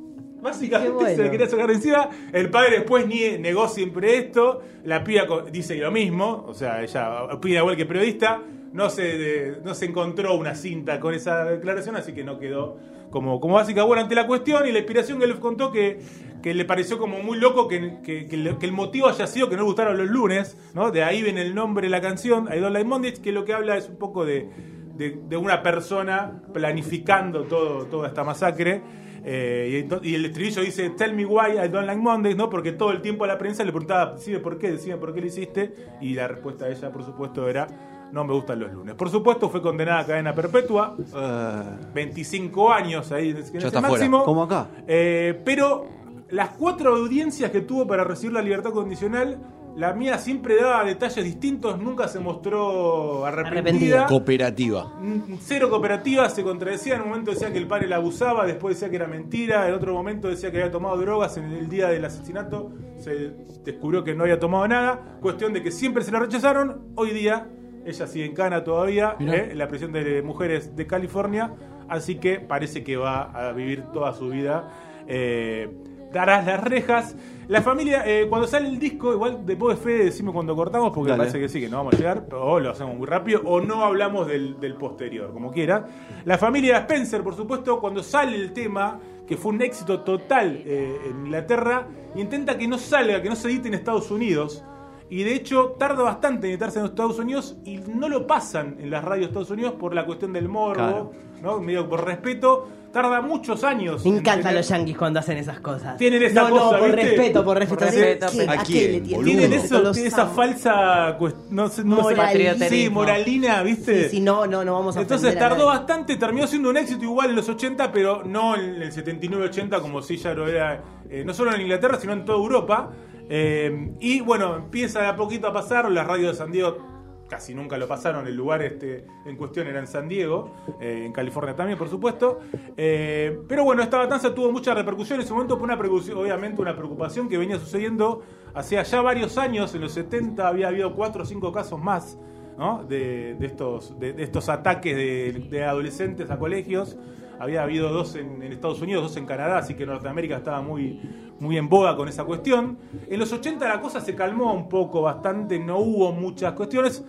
Básicamente 0.44 0.92
bueno. 0.94 1.16
se 1.16 1.22
le 1.24 1.30
quería 1.30 1.48
sacar 1.48 1.70
encima. 1.70 2.08
El 2.32 2.50
padre 2.50 2.76
después 2.78 3.06
nie- 3.06 3.38
negó 3.40 3.66
siempre 3.68 4.18
esto. 4.18 4.62
La 4.84 5.02
piba 5.02 5.24
dice 5.50 5.74
lo 5.76 5.90
mismo. 5.90 6.44
O 6.46 6.54
sea, 6.54 6.82
ella 6.82 7.24
opina 7.24 7.58
igual 7.60 7.76
que 7.76 7.86
periodista. 7.86 8.42
No 8.72 8.90
se, 8.90 9.02
de- 9.02 9.56
no 9.64 9.72
se 9.74 9.86
encontró 9.86 10.34
una 10.34 10.54
cinta 10.54 11.00
con 11.00 11.14
esa 11.14 11.44
declaración, 11.44 11.96
así 11.96 12.12
que 12.12 12.22
no 12.24 12.38
quedó 12.38 12.76
como, 13.10 13.38
como 13.40 13.54
básica 13.54 13.84
buena 13.84 14.02
ante 14.02 14.14
la 14.14 14.26
cuestión. 14.26 14.66
Y 14.68 14.72
la 14.72 14.78
inspiración 14.80 15.18
que 15.18 15.26
le 15.26 15.34
contó 15.36 15.70
que, 15.72 15.98
que 16.42 16.52
le 16.52 16.64
pareció 16.64 16.98
como 16.98 17.20
muy 17.22 17.38
loco 17.38 17.66
que, 17.68 17.98
que- 18.04 18.28
el 18.60 18.72
motivo 18.72 19.06
haya 19.08 19.26
sido 19.26 19.48
que 19.48 19.54
no 19.56 19.62
le 19.62 19.66
gustaron 19.66 19.96
los 19.96 20.08
lunes. 20.08 20.56
¿no? 20.74 20.90
De 20.90 21.02
ahí 21.04 21.22
viene 21.22 21.40
el 21.42 21.54
nombre 21.54 21.86
de 21.86 21.90
la 21.90 22.00
canción, 22.00 22.48
I 22.54 22.58
Don't 22.58 22.72
Like 22.74 22.86
Mondays, 22.88 23.18
que 23.20 23.32
lo 23.32 23.44
que 23.44 23.54
habla 23.54 23.76
es 23.78 23.88
un 23.88 23.96
poco 23.96 24.24
de, 24.24 24.48
de, 24.96 25.18
de 25.28 25.36
una 25.36 25.62
persona 25.62 26.42
planificando 26.52 27.44
todo, 27.44 27.86
toda 27.86 28.08
esta 28.08 28.24
masacre. 28.24 28.82
Eh, 29.26 29.88
y, 30.02 30.14
el 30.14 30.26
estribillo 30.26 30.60
dice, 30.62 30.90
tell 30.90 31.14
me 31.14 31.24
why 31.24 31.52
I 31.52 31.68
don't 31.68 31.86
like 31.86 32.00
Mondays, 32.00 32.36
¿no? 32.36 32.50
Porque 32.50 32.72
todo 32.72 32.90
el 32.90 33.00
tiempo 33.00 33.24
a 33.24 33.26
la 33.26 33.38
prensa 33.38 33.64
le 33.64 33.72
preguntaba, 33.72 34.12
decime 34.14 34.38
por 34.38 34.58
qué, 34.58 34.72
decime 34.72 34.96
por 34.98 35.14
qué 35.14 35.20
lo 35.22 35.26
hiciste. 35.26 35.74
Y 36.00 36.14
la 36.14 36.28
respuesta 36.28 36.66
de 36.66 36.72
ella, 36.74 36.92
por 36.92 37.04
supuesto, 37.04 37.48
era, 37.48 37.66
no 38.12 38.22
me 38.24 38.34
gustan 38.34 38.60
los 38.60 38.70
lunes. 38.70 38.94
Por 38.94 39.08
supuesto, 39.08 39.48
fue 39.48 39.62
condenada 39.62 40.00
a 40.00 40.06
cadena 40.06 40.34
perpetua, 40.34 40.94
Eh, 41.16 41.62
25 41.94 42.70
años 42.72 43.10
ahí 43.12 43.30
en 43.30 43.38
ese 43.38 43.52
Ya 43.58 43.68
está 43.68 43.80
fuera. 43.80 43.88
máximo. 43.94 44.24
como 44.24 44.42
acá. 44.42 44.68
Eh, 44.86 45.40
pero 45.42 45.86
las 46.28 46.50
cuatro 46.50 46.94
audiencias 46.94 47.50
que 47.50 47.62
tuvo 47.62 47.86
para 47.86 48.04
recibir 48.04 48.34
la 48.34 48.42
libertad 48.42 48.72
condicional, 48.72 49.38
la 49.76 49.92
mía 49.92 50.18
siempre 50.18 50.56
daba 50.56 50.84
detalles 50.84 51.24
distintos, 51.24 51.78
nunca 51.80 52.06
se 52.06 52.20
mostró 52.20 53.26
arrepentida. 53.26 53.60
Arrepentida. 53.60 54.06
Cooperativa. 54.06 54.84
Mm, 55.00 55.36
Cero 55.40 55.68
cooperativa, 55.68 56.28
se 56.28 56.42
contradecía. 56.44 56.94
En 56.94 57.02
un 57.02 57.08
momento 57.08 57.32
decía 57.32 57.52
que 57.52 57.58
el 57.58 57.66
padre 57.66 57.88
la 57.88 57.96
abusaba, 57.96 58.46
después 58.46 58.76
decía 58.76 58.88
que 58.88 58.96
era 58.96 59.06
mentira. 59.06 59.68
En 59.68 59.74
otro 59.74 59.92
momento 59.92 60.28
decía 60.28 60.50
que 60.52 60.58
había 60.58 60.70
tomado 60.70 60.96
drogas 60.96 61.36
en 61.36 61.46
el 61.46 61.68
día 61.68 61.88
del 61.88 62.04
asesinato. 62.04 62.72
Se 62.98 63.32
descubrió 63.64 64.04
que 64.04 64.14
no 64.14 64.22
había 64.22 64.38
tomado 64.38 64.68
nada. 64.68 65.18
Cuestión 65.20 65.52
de 65.52 65.62
que 65.62 65.72
siempre 65.72 66.04
se 66.04 66.12
la 66.12 66.20
rechazaron. 66.20 66.92
Hoy 66.94 67.10
día 67.10 67.48
ella 67.84 68.06
sigue 68.06 68.26
en 68.26 68.34
cana 68.34 68.62
todavía. 68.62 69.16
¿eh? 69.20 69.48
en 69.50 69.58
la 69.58 69.68
prisión 69.68 69.92
de 69.92 70.22
mujeres 70.22 70.76
de 70.76 70.86
California. 70.86 71.52
Así 71.88 72.14
que 72.16 72.38
parece 72.38 72.82
que 72.84 72.96
va 72.96 73.24
a 73.24 73.52
vivir 73.52 73.82
toda 73.92 74.12
su 74.12 74.28
vida. 74.28 74.70
Eh, 75.06 75.68
darás 76.14 76.46
las 76.46 76.62
rejas. 76.62 77.14
La 77.48 77.60
familia, 77.60 78.04
eh, 78.06 78.26
cuando 78.26 78.46
sale 78.46 78.68
el 78.68 78.78
disco, 78.78 79.12
igual 79.12 79.44
después 79.44 79.76
de 79.76 79.84
Fede 79.84 80.04
decimos 80.04 80.32
cuando 80.32 80.56
cortamos, 80.56 80.92
porque 80.94 81.10
Dale. 81.10 81.24
parece 81.24 81.38
que 81.38 81.48
sí, 81.50 81.60
que 81.60 81.68
no 81.68 81.76
vamos 81.76 81.94
a 81.94 81.96
llegar, 81.98 82.26
o 82.32 82.58
lo 82.58 82.70
hacemos 82.70 82.96
muy 82.96 83.06
rápido, 83.06 83.42
o 83.44 83.60
no 83.60 83.84
hablamos 83.84 84.26
del, 84.26 84.58
del 84.58 84.76
posterior, 84.76 85.30
como 85.32 85.52
quiera. 85.52 85.86
La 86.24 86.38
familia 86.38 86.78
Spencer, 86.78 87.22
por 87.22 87.36
supuesto, 87.36 87.80
cuando 87.80 88.02
sale 88.02 88.36
el 88.36 88.54
tema, 88.54 88.98
que 89.26 89.36
fue 89.36 89.52
un 89.52 89.60
éxito 89.60 90.00
total 90.00 90.62
eh, 90.64 90.96
en 91.10 91.26
Inglaterra, 91.26 91.86
intenta 92.14 92.56
que 92.56 92.66
no 92.66 92.78
salga, 92.78 93.20
que 93.20 93.28
no 93.28 93.36
se 93.36 93.48
edite 93.48 93.68
en 93.68 93.74
Estados 93.74 94.10
Unidos. 94.10 94.64
Y 95.10 95.22
de 95.22 95.34
hecho 95.34 95.76
tarda 95.78 96.02
bastante 96.02 96.46
en 96.46 96.52
editarse 96.54 96.78
en 96.80 96.86
Estados 96.86 97.18
Unidos 97.18 97.56
y 97.64 97.76
no 97.78 98.08
lo 98.08 98.26
pasan 98.26 98.76
en 98.80 98.90
las 98.90 99.04
radios 99.04 99.26
de 99.26 99.30
Estados 99.32 99.50
Unidos 99.50 99.74
por 99.78 99.94
la 99.94 100.04
cuestión 100.06 100.32
del 100.32 100.48
morbo, 100.48 100.74
Claro. 100.74 101.12
¿no? 101.42 101.60
Medio 101.60 101.88
por 101.88 102.04
respeto. 102.04 102.68
Tarda 102.90 103.20
muchos 103.20 103.64
años. 103.64 104.04
Me 104.04 104.10
en 104.10 104.16
encantan 104.18 104.42
tener- 104.42 104.56
los 104.58 104.68
yankees 104.68 104.96
cuando 104.96 105.18
hacen 105.18 105.36
esas 105.36 105.58
cosas. 105.58 105.96
Tienen 105.96 106.22
esa 106.22 106.42
no, 106.42 106.50
cosa, 106.50 106.64
no, 106.64 106.70
por 106.78 106.94
¿viste? 106.94 107.02
respeto, 107.10 107.44
por 107.44 107.58
respeto. 107.58 107.78
Por 107.84 107.88
respeto, 107.92 108.26
¿Qué- 108.32 108.42
¿a 108.48 108.52
¿A 108.52 108.56
qué 108.58 108.64
quién, 108.72 108.92
le 108.92 109.00
tienen? 109.24 109.52
eso, 109.52 109.90
esa 109.90 110.22
amo. 110.22 110.34
falsa 110.34 111.18
cuest- 111.18 111.48
no 111.50 111.68
sé, 111.68 111.82
no 111.84 111.96
sé, 112.08 112.68
sí, 112.68 112.88
moralina, 112.88 113.62
¿viste? 113.64 114.04
Sí, 114.04 114.10
sí, 114.18 114.20
no, 114.20 114.46
no, 114.46 114.64
no 114.64 114.74
vamos 114.74 114.96
a 114.96 115.00
Entonces 115.00 115.34
a 115.34 115.38
tardó 115.38 115.66
bastante, 115.66 116.16
terminó 116.16 116.46
siendo 116.46 116.70
un 116.70 116.76
éxito 116.76 117.02
igual 117.04 117.30
en 117.30 117.36
los 117.36 117.48
80, 117.48 117.90
pero 117.90 118.22
no 118.24 118.54
en 118.56 118.80
el 118.80 118.92
79-80 118.92 119.80
como 119.80 120.00
si 120.00 120.16
ya 120.16 120.32
lo 120.32 120.46
era, 120.46 120.80
eh, 121.10 121.24
no 121.26 121.34
solo 121.34 121.52
en 121.52 121.62
Inglaterra, 121.62 121.98
sino 122.00 122.12
en 122.12 122.24
toda 122.24 122.38
Europa. 122.38 122.90
Eh, 123.28 123.92
y 124.00 124.20
bueno, 124.20 124.56
empieza 124.56 125.00
de 125.00 125.08
a 125.08 125.16
poquito 125.16 125.48
a 125.48 125.52
pasar, 125.52 125.90
las 125.90 126.06
radios 126.06 126.32
de 126.32 126.38
San 126.38 126.52
Diego 126.52 126.94
casi 127.28 127.54
nunca 127.54 127.78
lo 127.78 127.88
pasaron, 127.88 128.26
el 128.26 128.36
lugar 128.36 128.62
este 128.62 129.06
en 129.24 129.36
cuestión 129.36 129.66
era 129.66 129.80
en 129.80 129.86
San 129.86 130.08
Diego, 130.08 130.54
eh, 130.80 131.04
en 131.06 131.12
California 131.12 131.56
también, 131.56 131.78
por 131.78 131.88
supuesto. 131.88 132.40
Eh, 132.76 133.38
pero 133.48 133.64
bueno, 133.64 133.82
esta 133.82 133.98
matanza 133.98 134.34
tuvo 134.34 134.52
mucha 134.52 134.74
repercusión 134.74 135.20
en 135.20 135.26
su 135.26 135.34
momento, 135.34 135.56
fue 135.56 135.64
una 135.64 135.74
obviamente 135.74 136.60
una 136.60 136.76
preocupación 136.76 137.28
que 137.28 137.38
venía 137.38 137.58
sucediendo 137.58 138.22
hace 138.54 138.82
ya 138.82 139.00
varios 139.00 139.38
años, 139.38 139.74
en 139.74 139.80
los 139.80 139.92
70 139.92 140.46
había 140.46 140.68
habido 140.68 140.94
cuatro 140.94 141.22
o 141.22 141.26
cinco 141.26 141.52
casos 141.52 141.80
más. 141.80 142.18
¿no? 142.56 142.84
de, 142.84 143.36
estos, 143.40 143.98
de, 143.98 144.12
de 144.12 144.22
estos 144.22 144.48
ataques 144.48 145.50
de 145.50 145.64
adolescentes 145.64 146.30
a 146.30 146.38
colegios. 146.38 146.96
Había 147.38 147.62
habido 147.62 147.90
dos 147.90 148.14
en, 148.16 148.42
en 148.42 148.52
Estados 148.52 148.80
Unidos, 148.80 149.02
dos 149.02 149.16
en 149.16 149.26
Canadá, 149.26 149.58
así 149.58 149.74
que 149.74 149.86
Norteamérica 149.86 150.36
estaba 150.36 150.62
muy, 150.62 151.00
muy 151.40 151.58
en 151.58 151.68
boga 151.68 151.96
con 151.96 152.08
esa 152.08 152.24
cuestión. 152.24 152.78
En 153.08 153.18
los 153.18 153.32
80 153.32 153.68
la 153.68 153.80
cosa 153.80 154.00
se 154.00 154.14
calmó 154.14 154.52
un 154.52 154.68
poco, 154.68 155.02
bastante, 155.02 155.58
no 155.58 155.78
hubo 155.78 156.12
muchas 156.12 156.52
cuestiones. 156.54 157.04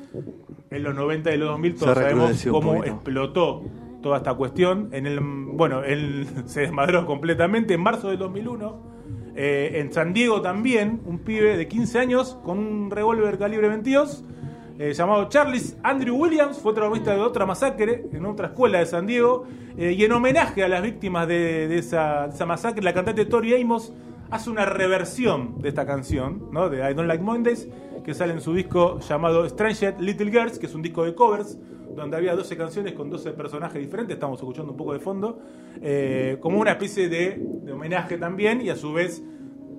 En 0.69 0.83
los 0.83 0.95
90 0.95 1.33
y 1.33 1.37
los 1.37 1.49
2000 1.49 1.73
Se 1.73 1.79
todos 1.79 1.97
sabemos 1.97 2.45
cómo 2.49 2.83
explotó 2.83 3.63
toda 4.01 4.17
esta 4.17 4.33
cuestión. 4.33 4.89
En 4.91 5.05
el, 5.05 5.19
bueno, 5.19 5.83
él 5.83 6.27
se 6.45 6.61
desmadró 6.61 7.05
completamente 7.05 7.73
en 7.73 7.81
marzo 7.81 8.09
del 8.09 8.19
2001. 8.19 8.95
Eh, 9.37 9.81
en 9.81 9.91
San 9.91 10.13
Diego 10.13 10.41
también, 10.41 11.01
un 11.05 11.19
pibe 11.19 11.57
de 11.57 11.67
15 11.67 11.99
años 11.99 12.37
con 12.43 12.57
un 12.57 12.89
revólver 12.89 13.37
calibre 13.37 13.67
22 13.67 14.23
eh, 14.77 14.93
llamado 14.93 15.29
Charles 15.29 15.77
Andrew 15.83 16.17
Williams, 16.17 16.57
fue 16.57 16.73
protagonista 16.73 17.13
de 17.13 17.21
otra 17.21 17.45
masacre 17.45 18.07
en 18.11 18.25
otra 18.25 18.47
escuela 18.47 18.79
de 18.79 18.85
San 18.85 19.07
Diego. 19.07 19.45
eh, 19.77 19.93
y 19.93 20.03
en 20.03 20.11
homenaje 20.11 20.63
a 20.63 20.67
las 20.67 20.81
víctimas 20.81 21.27
de, 21.27 21.77
esa, 21.77 22.29
masacre, 22.45 22.83
la 22.83 22.93
cantante 22.93 23.25
Tori 23.25 23.55
Amos 23.61 23.93
hace 24.29 24.49
una 24.49 24.65
reversión 24.65 25.61
de 25.61 25.69
esta 25.69 25.85
canción, 25.85 26.49
¿no? 26.51 26.69
de 26.69 26.79
I 26.79 26.93
Don't 26.93 27.07
Like 27.07 27.23
Mondays, 27.23 27.69
que 28.03 28.13
sale 28.13 28.33
en 28.33 28.41
su 28.41 28.53
disco 28.53 28.99
llamado 28.99 29.45
Strange 29.45 29.95
Little 29.99 30.29
Girls, 30.29 30.59
que 30.59 30.65
es 30.65 30.75
un 30.75 30.81
disco 30.81 31.05
de 31.05 31.15
covers, 31.15 31.57
donde 31.95 32.17
había 32.17 32.35
12 32.35 32.57
canciones 32.57 32.93
con 32.93 33.09
12 33.09 33.31
personajes 33.31 33.79
diferentes, 33.79 34.15
estamos 34.15 34.39
escuchando 34.39 34.71
un 34.71 34.77
poco 34.77 34.91
de 34.91 34.99
fondo, 34.99 35.39
eh, 35.81 36.37
como 36.41 36.59
una 36.59 36.71
especie 36.71 37.07
de, 37.07 37.41
homenaje 37.71 38.17
también, 38.17 38.61
y 38.61 38.69
a 38.69 38.75
su 38.75 38.91
vez 38.91 39.23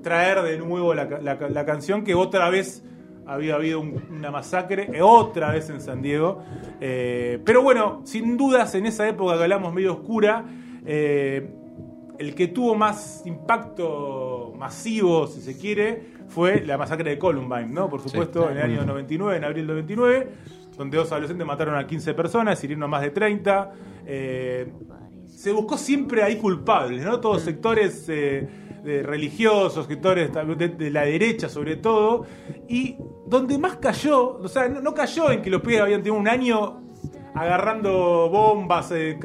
traer 0.02 0.40
de 0.40 0.56
nuevo 0.56 0.94
la 0.94 1.66
canción 1.66 2.02
que 2.02 2.14
otra 2.14 2.48
vez 2.48 2.82
había 3.26 3.54
habido 3.56 3.80
un- 3.80 4.00
una 4.10 4.30
masacre, 4.30 4.88
eh, 4.92 5.02
otra 5.02 5.50
vez 5.52 5.68
en 5.70 5.80
San 5.80 6.00
Diego. 6.02 6.42
Eh, 6.80 7.40
pero 7.44 7.62
bueno, 7.62 8.02
sin 8.04 8.36
dudas, 8.36 8.74
en 8.74 8.86
esa 8.86 9.08
época 9.08 9.36
que 9.36 9.42
hablamos 9.42 9.72
medio 9.74 9.94
oscura, 9.94 10.44
eh, 10.84 11.50
el 12.18 12.34
que 12.34 12.48
tuvo 12.48 12.74
más 12.74 13.22
impacto 13.26 14.54
masivo, 14.56 15.26
si 15.26 15.40
se 15.42 15.58
quiere, 15.58 16.14
fue 16.28 16.62
la 16.64 16.78
masacre 16.78 17.10
de 17.10 17.18
Columbine, 17.18 17.66
¿no? 17.68 17.88
Por 17.90 18.00
supuesto, 18.00 18.50
en 18.50 18.56
el 18.58 18.62
año 18.64 18.84
99, 18.86 19.36
en 19.36 19.44
abril 19.44 19.66
del 19.66 19.76
99, 19.76 20.28
donde 20.76 20.96
dos 20.96 21.10
adolescentes 21.12 21.46
mataron 21.46 21.74
a 21.76 21.86
15 21.86 22.14
personas, 22.14 22.62
hirieron 22.64 22.84
a 22.84 22.86
más 22.86 23.02
de 23.02 23.10
30. 23.10 23.72
Eh, 24.06 24.72
se 25.26 25.52
buscó 25.52 25.76
siempre 25.76 26.22
ahí 26.22 26.36
culpables, 26.36 27.04
¿no? 27.04 27.20
Todos 27.20 27.42
sectores 27.42 28.08
de 28.86 29.02
religiosos, 29.02 29.86
sectores 29.86 30.30
de, 30.32 30.68
de 30.68 30.90
la 30.90 31.02
derecha 31.02 31.48
sobre 31.48 31.76
todo, 31.76 32.24
y 32.68 32.96
donde 33.26 33.58
más 33.58 33.76
cayó, 33.76 34.38
o 34.38 34.48
sea, 34.48 34.68
no, 34.68 34.94
cayó 34.94 35.30
en 35.30 35.42
que 35.42 35.50
los 35.50 35.60
pibes 35.60 35.80
habían 35.82 36.02
tenido 36.02 36.18
un 36.18 36.28
año 36.28 36.80
agarrando 37.34 38.30
bombas, 38.30 38.90
eh, 38.92 39.18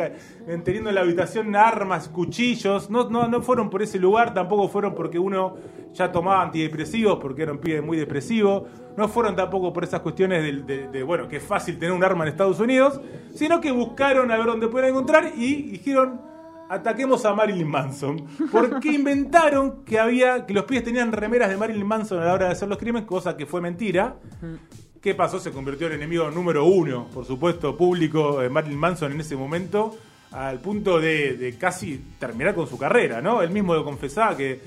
teniendo 0.65 0.89
en 0.89 0.95
la 0.95 1.01
habitación 1.01 1.55
armas, 1.55 2.09
cuchillos, 2.09 2.89
no, 2.89 3.09
no, 3.09 3.27
no 3.29 3.41
fueron 3.41 3.69
por 3.69 3.81
ese 3.81 3.99
lugar, 3.99 4.33
tampoco 4.33 4.67
fueron 4.67 4.93
porque 4.93 5.17
uno 5.17 5.55
ya 5.93 6.11
tomaba 6.11 6.41
antidepresivos, 6.41 7.19
porque 7.21 7.43
era 7.43 7.53
un 7.53 7.59
pibe 7.59 7.81
muy 7.81 7.95
depresivo, 7.97 8.65
no 8.97 9.07
fueron 9.07 9.35
tampoco 9.35 9.71
por 9.71 9.83
esas 9.85 10.01
cuestiones 10.01 10.43
del- 10.43 10.65
de, 10.65 10.87
de, 10.89 11.03
bueno, 11.03 11.27
que 11.29 11.37
es 11.37 11.43
fácil 11.43 11.77
tener 11.79 11.93
un 11.93 12.03
arma 12.03 12.25
en 12.25 12.29
Estados 12.31 12.59
Unidos, 12.59 12.99
sino 13.33 13.61
que 13.61 13.71
buscaron 13.71 14.29
a 14.31 14.37
ver 14.37 14.45
dónde 14.45 14.67
pueden 14.67 14.89
encontrar 14.89 15.31
y 15.37 15.71
dijeron, 15.71 16.19
ataquemos 16.71 17.25
a 17.25 17.33
Marilyn 17.33 17.67
Manson. 17.67 18.25
Porque 18.51 18.91
inventaron 18.93 19.83
que 19.83 19.99
había 19.99 20.45
que 20.45 20.53
los 20.53 20.63
pibes 20.65 20.83
tenían 20.83 21.11
remeras 21.11 21.49
de 21.49 21.57
Marilyn 21.57 21.85
Manson 21.85 22.19
a 22.21 22.25
la 22.25 22.33
hora 22.33 22.45
de 22.47 22.51
hacer 22.53 22.67
los 22.69 22.77
crímenes, 22.77 23.07
cosa 23.07 23.35
que 23.35 23.45
fue 23.45 23.61
mentira. 23.61 24.15
¿Qué 25.01 25.15
pasó? 25.15 25.39
Se 25.39 25.51
convirtió 25.51 25.87
en 25.87 25.93
enemigo 25.93 26.29
número 26.31 26.65
uno, 26.65 27.07
por 27.13 27.25
supuesto, 27.25 27.75
público 27.75 28.39
de 28.39 28.49
Marilyn 28.49 28.77
Manson 28.77 29.11
en 29.11 29.19
ese 29.19 29.35
momento, 29.35 29.97
al 30.31 30.59
punto 30.59 30.99
de, 30.99 31.35
de 31.37 31.57
casi 31.57 31.99
terminar 32.19 32.53
con 32.55 32.67
su 32.67 32.77
carrera, 32.77 33.21
¿no? 33.21 33.41
Él 33.41 33.49
mismo 33.49 33.73
lo 33.73 33.83
confesaba 33.83 34.37
que 34.37 34.61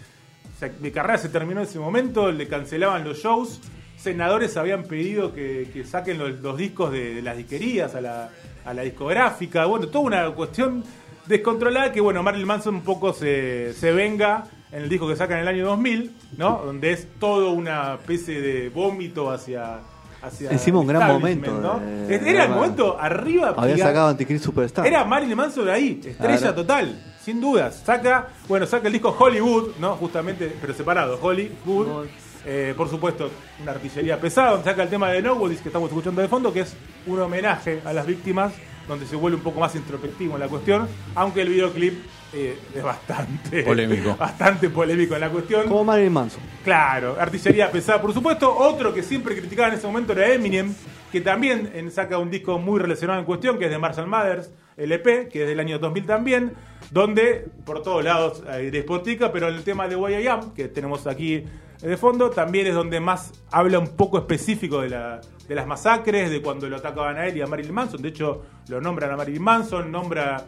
se- 0.59 0.73
mi 0.81 0.91
carrera 0.91 1.19
se 1.19 1.29
terminó 1.29 1.61
en 1.61 1.67
ese 1.69 1.79
momento, 1.79 2.31
le 2.33 2.49
cancelaban 2.49 3.05
los 3.05 3.19
shows, 3.19 3.61
senadores 3.97 4.57
habían 4.57 4.83
pedido 4.83 5.33
que, 5.33 5.71
que 5.73 5.85
saquen 5.85 6.19
los, 6.19 6.41
los 6.41 6.59
discos 6.59 6.91
de, 6.93 7.15
de 7.15 7.23
las 7.23 7.37
disquerías 7.37 7.95
a 7.95 8.01
la, 8.01 8.29
a 8.65 8.75
la 8.75 8.83
discográfica, 8.83 9.65
bueno, 9.67 9.87
toda 9.87 10.05
una 10.05 10.31
cuestión 10.33 10.83
descontrolada 11.27 11.93
que, 11.93 12.01
bueno, 12.01 12.23
Marilyn 12.23 12.47
Manson 12.47 12.75
un 12.77 12.83
poco 12.83 13.13
se, 13.13 13.73
se 13.75 13.93
venga 13.93 14.45
en 14.73 14.83
el 14.83 14.89
disco 14.89 15.07
que 15.09 15.17
saca 15.17 15.35
en 15.35 15.41
el 15.41 15.49
año 15.49 15.67
2000, 15.67 16.11
¿no? 16.37 16.63
Donde 16.65 16.93
es 16.93 17.07
todo 17.21 17.51
una 17.53 17.95
especie 17.95 18.41
de 18.41 18.69
vómito 18.71 19.31
hacia... 19.31 19.79
hacia 20.23 20.51
Encima 20.51 20.81
un 20.81 20.91
el 20.91 20.97
gran 20.97 21.09
momento 21.13 21.61
¿no? 21.61 21.79
de- 22.09 22.17
Era 22.31 22.45
el 22.45 22.51
momento 22.51 22.97
arriba. 23.01 23.55
Había 23.57 23.79
sacado 23.79 24.09
Antichrist 24.09 24.45
Superstar. 24.45 24.87
era 24.87 25.05
Marilyn 25.05 25.37
Manson 25.37 25.65
de 25.67 25.73
ahí, 25.73 26.01
estrella 26.05 26.39
Claro. 26.39 26.55
total, 26.57 27.03
sin 27.23 27.41
dudas. 27.41 27.83
Saca, 27.87 28.29
bueno, 28.49 28.67
saca 28.67 28.89
el 28.89 28.93
disco 28.93 29.15
Hollywood, 29.19 29.77
¿no? 29.79 29.95
Justamente, 29.97 30.53
pero 30.61 30.75
separado, 30.75 31.19
Hollywood. 31.23 32.07
Eh, 32.47 32.75
por 32.77 32.91
supuesto, 32.91 33.31
una 33.63 33.73
artillería 33.73 34.21
pesada, 34.21 34.51
donde 34.51 34.65
saca 34.69 34.83
el 34.83 34.91
tema 34.91 35.09
de 35.11 35.23
Nobody's 35.23 35.63
que 35.63 35.71
estamos 35.71 35.89
escuchando 35.89 36.21
de 36.21 36.29
fondo, 36.29 36.53
que 36.53 36.61
es 36.61 36.77
un 37.07 37.19
homenaje 37.21 37.81
a 37.87 37.93
las 37.95 38.05
víctimas, 38.07 38.53
donde 38.89 39.07
se 39.07 39.17
vuelve 39.17 39.37
un 39.37 39.43
poco 39.43 39.61
más 39.61 39.75
introspectivo 39.75 40.35
en 40.35 40.41
la 40.41 40.49
cuestión, 40.49 40.89
aunque 41.15 41.43
el 41.43 41.49
videoclip 41.49 42.05
eh, 42.33 42.59
es 42.75 42.83
bastante 42.83 43.63
Polémico. 43.65 44.17
bastante 44.17 44.69
polémico 44.71 45.15
en 45.15 45.21
la 45.21 45.31
cuestión. 45.31 45.69
Como 45.69 45.85
Marilyn 45.85 46.13
Manson. 46.13 46.41
Claro, 46.65 47.17
artillería 47.19 47.71
pesada, 47.71 48.01
por 48.01 48.13
supuesto. 48.13 48.55
Otro 48.57 48.93
que 48.93 49.03
siempre 49.03 49.37
criticaba 49.37 49.69
en 49.69 49.75
ese 49.75 49.87
momento 49.87 50.13
era 50.13 50.33
Eminem, 50.33 50.75
que 51.13 51.21
también 51.21 51.91
saca 51.93 52.19
un 52.19 52.31
disco 52.31 52.59
muy 52.59 52.81
relacionado 52.81 53.21
en 53.21 53.25
cuestión, 53.25 53.59
que 53.59 53.67
es 53.67 53.71
de 53.71 53.79
Marshall 53.79 54.09
Mathers, 54.09 54.51
LP, 54.77 55.29
que 55.29 55.43
es 55.43 55.49
del 55.49 55.61
año 55.61 55.79
2000 55.79 56.07
también, 56.07 56.53
donde 56.91 57.47
por 57.65 57.83
todos 57.83 58.05
lados 58.05 58.43
hay 58.49 58.71
despotica, 58.71 59.33
pero 59.33 59.49
el 59.49 59.63
tema 59.63 59.89
de 59.89 59.97
Why 59.97 60.17
I 60.17 60.27
Am, 60.29 60.55
que 60.55 60.69
tenemos 60.69 61.07
aquí 61.07 61.45
de 61.81 61.97
fondo, 61.97 62.31
también 62.31 62.67
es 62.67 62.75
donde 62.75 62.99
más 63.01 63.33
habla 63.51 63.79
un 63.79 63.89
poco 63.89 64.19
específico 64.19 64.81
de, 64.81 64.89
de 64.89 65.55
las 65.55 65.67
masacres, 65.67 66.31
de 66.31 66.41
cuando 66.41 66.69
lo 66.69 66.77
atacaban 66.77 67.17
a 67.17 67.27
él 67.27 67.37
y 67.37 67.43
a 67.43 67.47
Marilyn 67.47 67.75
Manson. 67.75 68.01
De 68.01 68.09
hecho, 68.09 68.43
lo 68.69 68.81
nombran 68.81 69.11
a 69.11 69.17
Marilyn 69.17 69.43
Manson, 69.43 69.93
nombra 69.93 70.45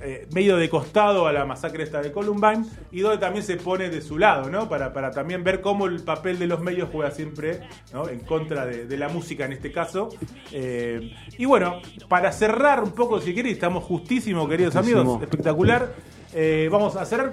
eh, 0.00 0.26
medio 0.32 0.56
de 0.56 0.68
costado 0.68 1.26
a 1.26 1.32
la 1.32 1.44
masacre 1.44 1.84
esta 1.84 2.02
de 2.02 2.10
Columbine 2.12 2.64
y 2.90 3.00
donde 3.00 3.18
también 3.18 3.44
se 3.44 3.56
pone 3.56 3.88
de 3.88 4.02
su 4.02 4.18
lado, 4.18 4.50
¿no? 4.50 4.68
Para, 4.68 4.92
para 4.92 5.10
también 5.10 5.44
ver 5.44 5.60
cómo 5.60 5.86
el 5.86 6.02
papel 6.02 6.38
de 6.38 6.46
los 6.46 6.60
medios 6.60 6.88
juega 6.90 7.10
siempre 7.10 7.60
¿no? 7.92 8.08
en 8.08 8.20
contra 8.20 8.66
de, 8.66 8.86
de 8.86 8.96
la 8.96 9.08
música 9.08 9.44
en 9.44 9.52
este 9.52 9.70
caso. 9.72 10.08
Eh, 10.52 11.14
y 11.38 11.44
bueno, 11.44 11.80
para 12.08 12.32
cerrar 12.32 12.82
un 12.82 12.92
poco, 12.92 13.20
si 13.20 13.34
queréis, 13.34 13.54
estamos 13.54 13.84
justísimo, 13.84 14.48
queridos 14.48 14.74
Justísimo. 14.74 15.00
amigos, 15.00 15.22
espectacular. 15.22 15.92
Eh, 16.36 16.68
vamos 16.72 16.96
a 16.96 17.04
cerrar 17.06 17.30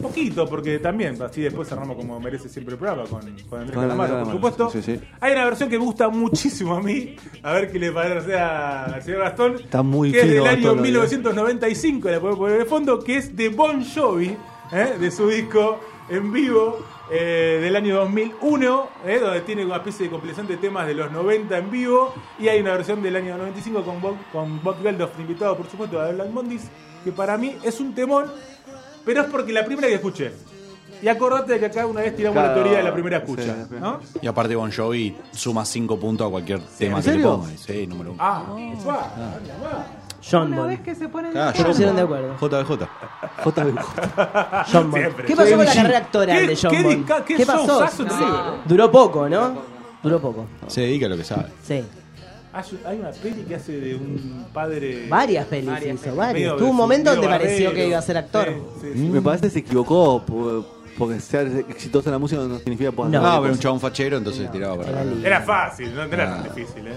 poquito, 0.00 0.48
porque 0.48 0.78
también, 0.78 1.20
así 1.22 1.42
después 1.42 1.68
cerramos 1.68 1.96
como 1.96 2.18
merece 2.20 2.48
siempre 2.48 2.74
el 2.74 2.78
programa 2.78 3.08
con, 3.08 3.20
con 3.48 3.60
Andrés 3.60 3.78
Calamaro, 3.78 3.96
por 3.96 4.06
Calamaro, 4.06 4.32
supuesto. 4.32 4.70
sí, 4.70 4.82
sí. 4.82 5.00
Hay 5.20 5.32
una 5.32 5.44
versión 5.44 5.68
que 5.68 5.78
me 5.78 5.84
gusta 5.84 6.08
muchísimo 6.08 6.74
a 6.74 6.82
mí, 6.82 7.16
a 7.42 7.52
ver 7.52 7.70
qué 7.70 7.78
le 7.78 7.92
parece 7.92 8.38
al 8.38 9.02
señor 9.02 9.20
Gastón. 9.20 9.56
Está 9.56 9.82
muy 9.82 10.12
que 10.12 10.20
es 10.20 10.24
fino 10.24 10.34
del 10.34 10.46
año 10.46 10.62
Gastón, 10.62 10.76
lo 10.76 10.82
1995, 10.82 12.10
la 12.10 12.20
podemos 12.20 12.38
poner 12.38 12.58
de 12.58 12.64
fondo, 12.64 12.98
que 13.00 13.16
es 13.16 13.36
de 13.36 13.48
Bon 13.48 13.84
Jovi, 13.84 14.36
¿eh? 14.72 14.94
de 14.98 15.10
su 15.10 15.28
disco 15.28 15.80
en 16.08 16.32
vivo 16.32 16.84
eh, 17.10 17.58
del 17.62 17.76
año 17.76 17.96
2001, 17.96 18.88
¿eh? 19.06 19.18
donde 19.20 19.40
tiene 19.42 19.64
una 19.64 19.76
especie 19.76 20.06
de 20.06 20.10
compilación 20.10 20.46
de 20.46 20.56
temas 20.56 20.86
de 20.86 20.94
los 20.94 21.12
90 21.12 21.58
en 21.58 21.70
vivo, 21.70 22.14
y 22.38 22.48
hay 22.48 22.60
una 22.60 22.72
versión 22.72 23.02
del 23.02 23.16
año 23.16 23.36
95 23.36 23.82
con 23.82 24.00
Bob, 24.00 24.16
con 24.32 24.62
Bob 24.62 24.82
Geldof, 24.82 25.18
invitado 25.18 25.56
por 25.56 25.68
supuesto 25.68 26.00
a 26.00 26.08
The 26.08 26.14
Black 26.14 26.30
Mondays, 26.30 26.70
que 27.04 27.12
para 27.12 27.36
mí 27.36 27.56
es 27.62 27.80
un 27.80 27.94
temón, 27.94 28.26
pero 29.04 29.22
es 29.22 29.26
porque 29.28 29.52
la 29.52 29.64
primera 29.64 29.88
que 29.88 29.94
escuché. 29.94 30.32
Y 31.02 31.08
acordate 31.08 31.52
de 31.54 31.58
que 31.60 31.66
acá 31.66 31.86
una 31.86 32.00
vez 32.00 32.16
tiramos 32.16 32.36
la 32.36 32.42
Claro, 32.44 32.54
teoría 32.62 32.78
de 32.78 32.84
la 32.84 32.92
primera 32.94 33.18
sí, 33.18 33.24
escucha, 33.24 33.66
primera 33.68 33.80
¿no? 33.90 34.00
Y 34.22 34.26
aparte 34.26 34.54
Bon 34.56 34.72
Jovi 34.72 35.14
suma 35.32 35.64
5 35.64 35.98
puntos 35.98 36.26
a 36.26 36.30
cualquier 36.30 36.60
tema 36.78 36.98
¿En 36.98 37.02
que 37.04 37.10
le 37.10 37.16
serio? 37.16 37.36
ponga. 37.40 37.50
Sí, 37.58 37.86
número 37.86 38.12
uno. 38.12 38.22
Ah, 38.24 38.42
anda, 38.48 38.84
va. 38.88 39.86
John 40.30 40.46
Una 40.48 40.56
Bon. 40.56 40.68
vez 40.68 40.80
que 40.80 40.94
se 40.94 41.08
ponen. 41.08 41.36
Ah, 41.36 41.52
Se 41.52 41.58
John 41.58 41.66
pusieron 41.72 41.96
de 41.96 42.04
Bon. 42.04 42.16
acuerdo. 42.16 42.64
JBJ. 42.64 42.88
JB. 43.44 43.78
John 44.72 44.90
Bon. 44.90 45.00
Siempre. 45.00 45.26
¿Qué 45.26 45.36
pasó 45.36 45.56
con 45.56 45.64
la 45.66 45.72
Sí. 45.72 45.78
carrera 45.78 45.98
actoral 45.98 46.38
¿Qué- 46.40 46.46
de 46.46 46.56
John 46.56 46.70
qué 46.70 46.82
disca- 46.82 47.24
qué 47.24 47.36
¿Qué 47.36 47.46
pasó? 47.46 47.66
showzazo 47.66 48.02
en 48.04 48.08
No. 48.08 48.16
River, 48.18 48.34
¿eh? 48.54 48.60
Duró 48.64 48.90
poco, 48.90 49.28
¿no? 49.28 49.54
Duró 50.02 50.20
poco. 50.20 50.46
Se 50.68 50.80
dedica 50.82 51.06
a 51.06 51.08
lo 51.10 51.16
que 51.18 51.24
sabe. 51.24 51.48
Sí. 51.62 51.84
Hay 52.84 52.98
una 53.00 53.10
peli 53.10 53.42
que 53.42 53.56
hace 53.56 53.72
de 53.80 53.94
un 53.96 54.46
padre. 54.52 55.06
Varias 55.08 55.44
pelis 55.46 55.70
Varias 55.70 56.00
hizo, 56.00 56.14
varias. 56.14 56.56
Tuvo 56.56 56.70
un 56.70 56.76
momento 56.76 57.10
donde 57.10 57.26
pareció 57.28 57.72
que 57.72 57.88
iba 57.88 57.98
a 57.98 58.02
ser 58.02 58.16
actor. 58.16 58.46
Sí, 58.48 58.54
sí, 58.82 58.90
sí. 58.94 58.98
Me 59.08 59.20
parece 59.20 59.46
que 59.46 59.50
se 59.50 59.58
equivocó 59.60 60.22
po- 60.24 60.64
porque 60.96 61.18
ser 61.18 61.64
exitoso 61.68 62.08
en 62.08 62.12
la 62.12 62.18
música 62.18 62.40
no 62.42 62.56
significa 62.58 62.92
poder 62.92 63.10
No. 63.12 63.20
No, 63.22 63.40
pero 63.42 63.52
un 63.54 63.58
chabón 63.58 63.80
fachero, 63.80 64.16
entonces 64.18 64.50
tiraba 64.52 64.76
para 64.76 65.02
era. 65.02 65.12
Era 65.24 65.40
fácil, 65.42 65.92
no 65.94 66.02
era 66.04 66.32
Ah. 66.32 66.42
tan 66.44 66.54
difícil, 66.54 66.86
¿eh? 66.86 66.92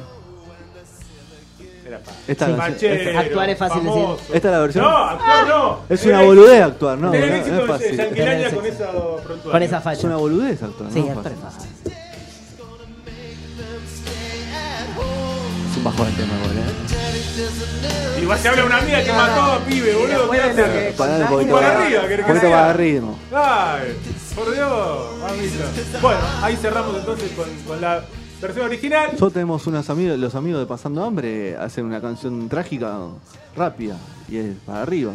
Era 1.87 1.99
fácil. 1.99 2.23
Esta, 2.27 2.47
Fachero, 2.49 3.19
Actuar 3.19 3.49
es 3.49 3.57
fácil 3.57 3.83
decir. 3.83 4.01
famoso. 4.03 4.21
esta 4.33 4.47
es 4.49 4.51
la 4.53 4.59
versión. 4.59 4.83
No, 4.83 4.89
actuar 4.97 5.47
no. 5.47 5.79
Es 5.87 6.05
una 6.05 6.21
boludez 6.21 6.61
actuar, 6.61 6.97
no. 6.97 7.11
Tener 7.11 7.29
no, 7.29 7.35
éxito 7.37 7.55
no 7.55 7.61
es 7.61 7.67
fácil. 7.67 7.97
Con 7.97 8.65
esa 8.67 8.89
prontuaria. 9.23 9.51
Con 9.51 9.63
esa 9.63 9.77
Es 9.77 9.83
falla. 9.83 10.05
una 10.07 10.17
boludez 10.17 10.61
actuar. 10.63 10.91
Sí, 10.91 10.99
no 10.99 11.05
es 11.05 11.11
actuar 11.17 11.33
es 11.33 11.39
fácil. 11.39 11.69
Bajón 15.87 16.07
el 16.07 16.15
tema, 16.15 16.33
igual, 16.35 16.57
¿eh? 16.57 18.21
Igual 18.21 18.39
se 18.39 18.47
habla 18.49 18.65
una 18.65 18.77
amiga 18.77 19.03
que 19.03 19.11
mató 19.13 19.41
a 19.41 19.59
pibe, 19.65 19.93
boludo. 19.93 20.29
¿Qué 20.31 20.41
hacer? 20.41 20.93
un 21.21 21.27
poquito 21.27 21.53
Para 21.53 21.83
arriba, 21.83 22.01
un 22.01 22.25
poquito 22.39 22.73
ritmo. 22.73 23.19
Ay, 23.33 23.97
por 24.35 24.53
Dios, 24.53 25.17
mamita. 25.21 25.99
Bueno, 26.01 26.19
ahí 26.41 26.55
cerramos 26.55 26.97
entonces 26.97 27.31
con, 27.31 27.45
con 27.65 27.81
la 27.81 28.03
versión 28.41 28.65
original. 28.65 29.05
Nosotros 29.07 29.33
tenemos 29.33 29.67
unos 29.67 29.89
amigos, 29.89 30.17
los 30.17 30.35
amigos 30.35 30.59
de 30.61 30.65
Pasando 30.65 31.03
Hambre, 31.03 31.55
hacen 31.57 31.85
una 31.85 32.01
canción 32.01 32.49
trágica, 32.49 32.97
rápida, 33.55 33.95
y 34.27 34.37
es 34.37 34.55
para 34.65 34.81
arriba. 34.81 35.13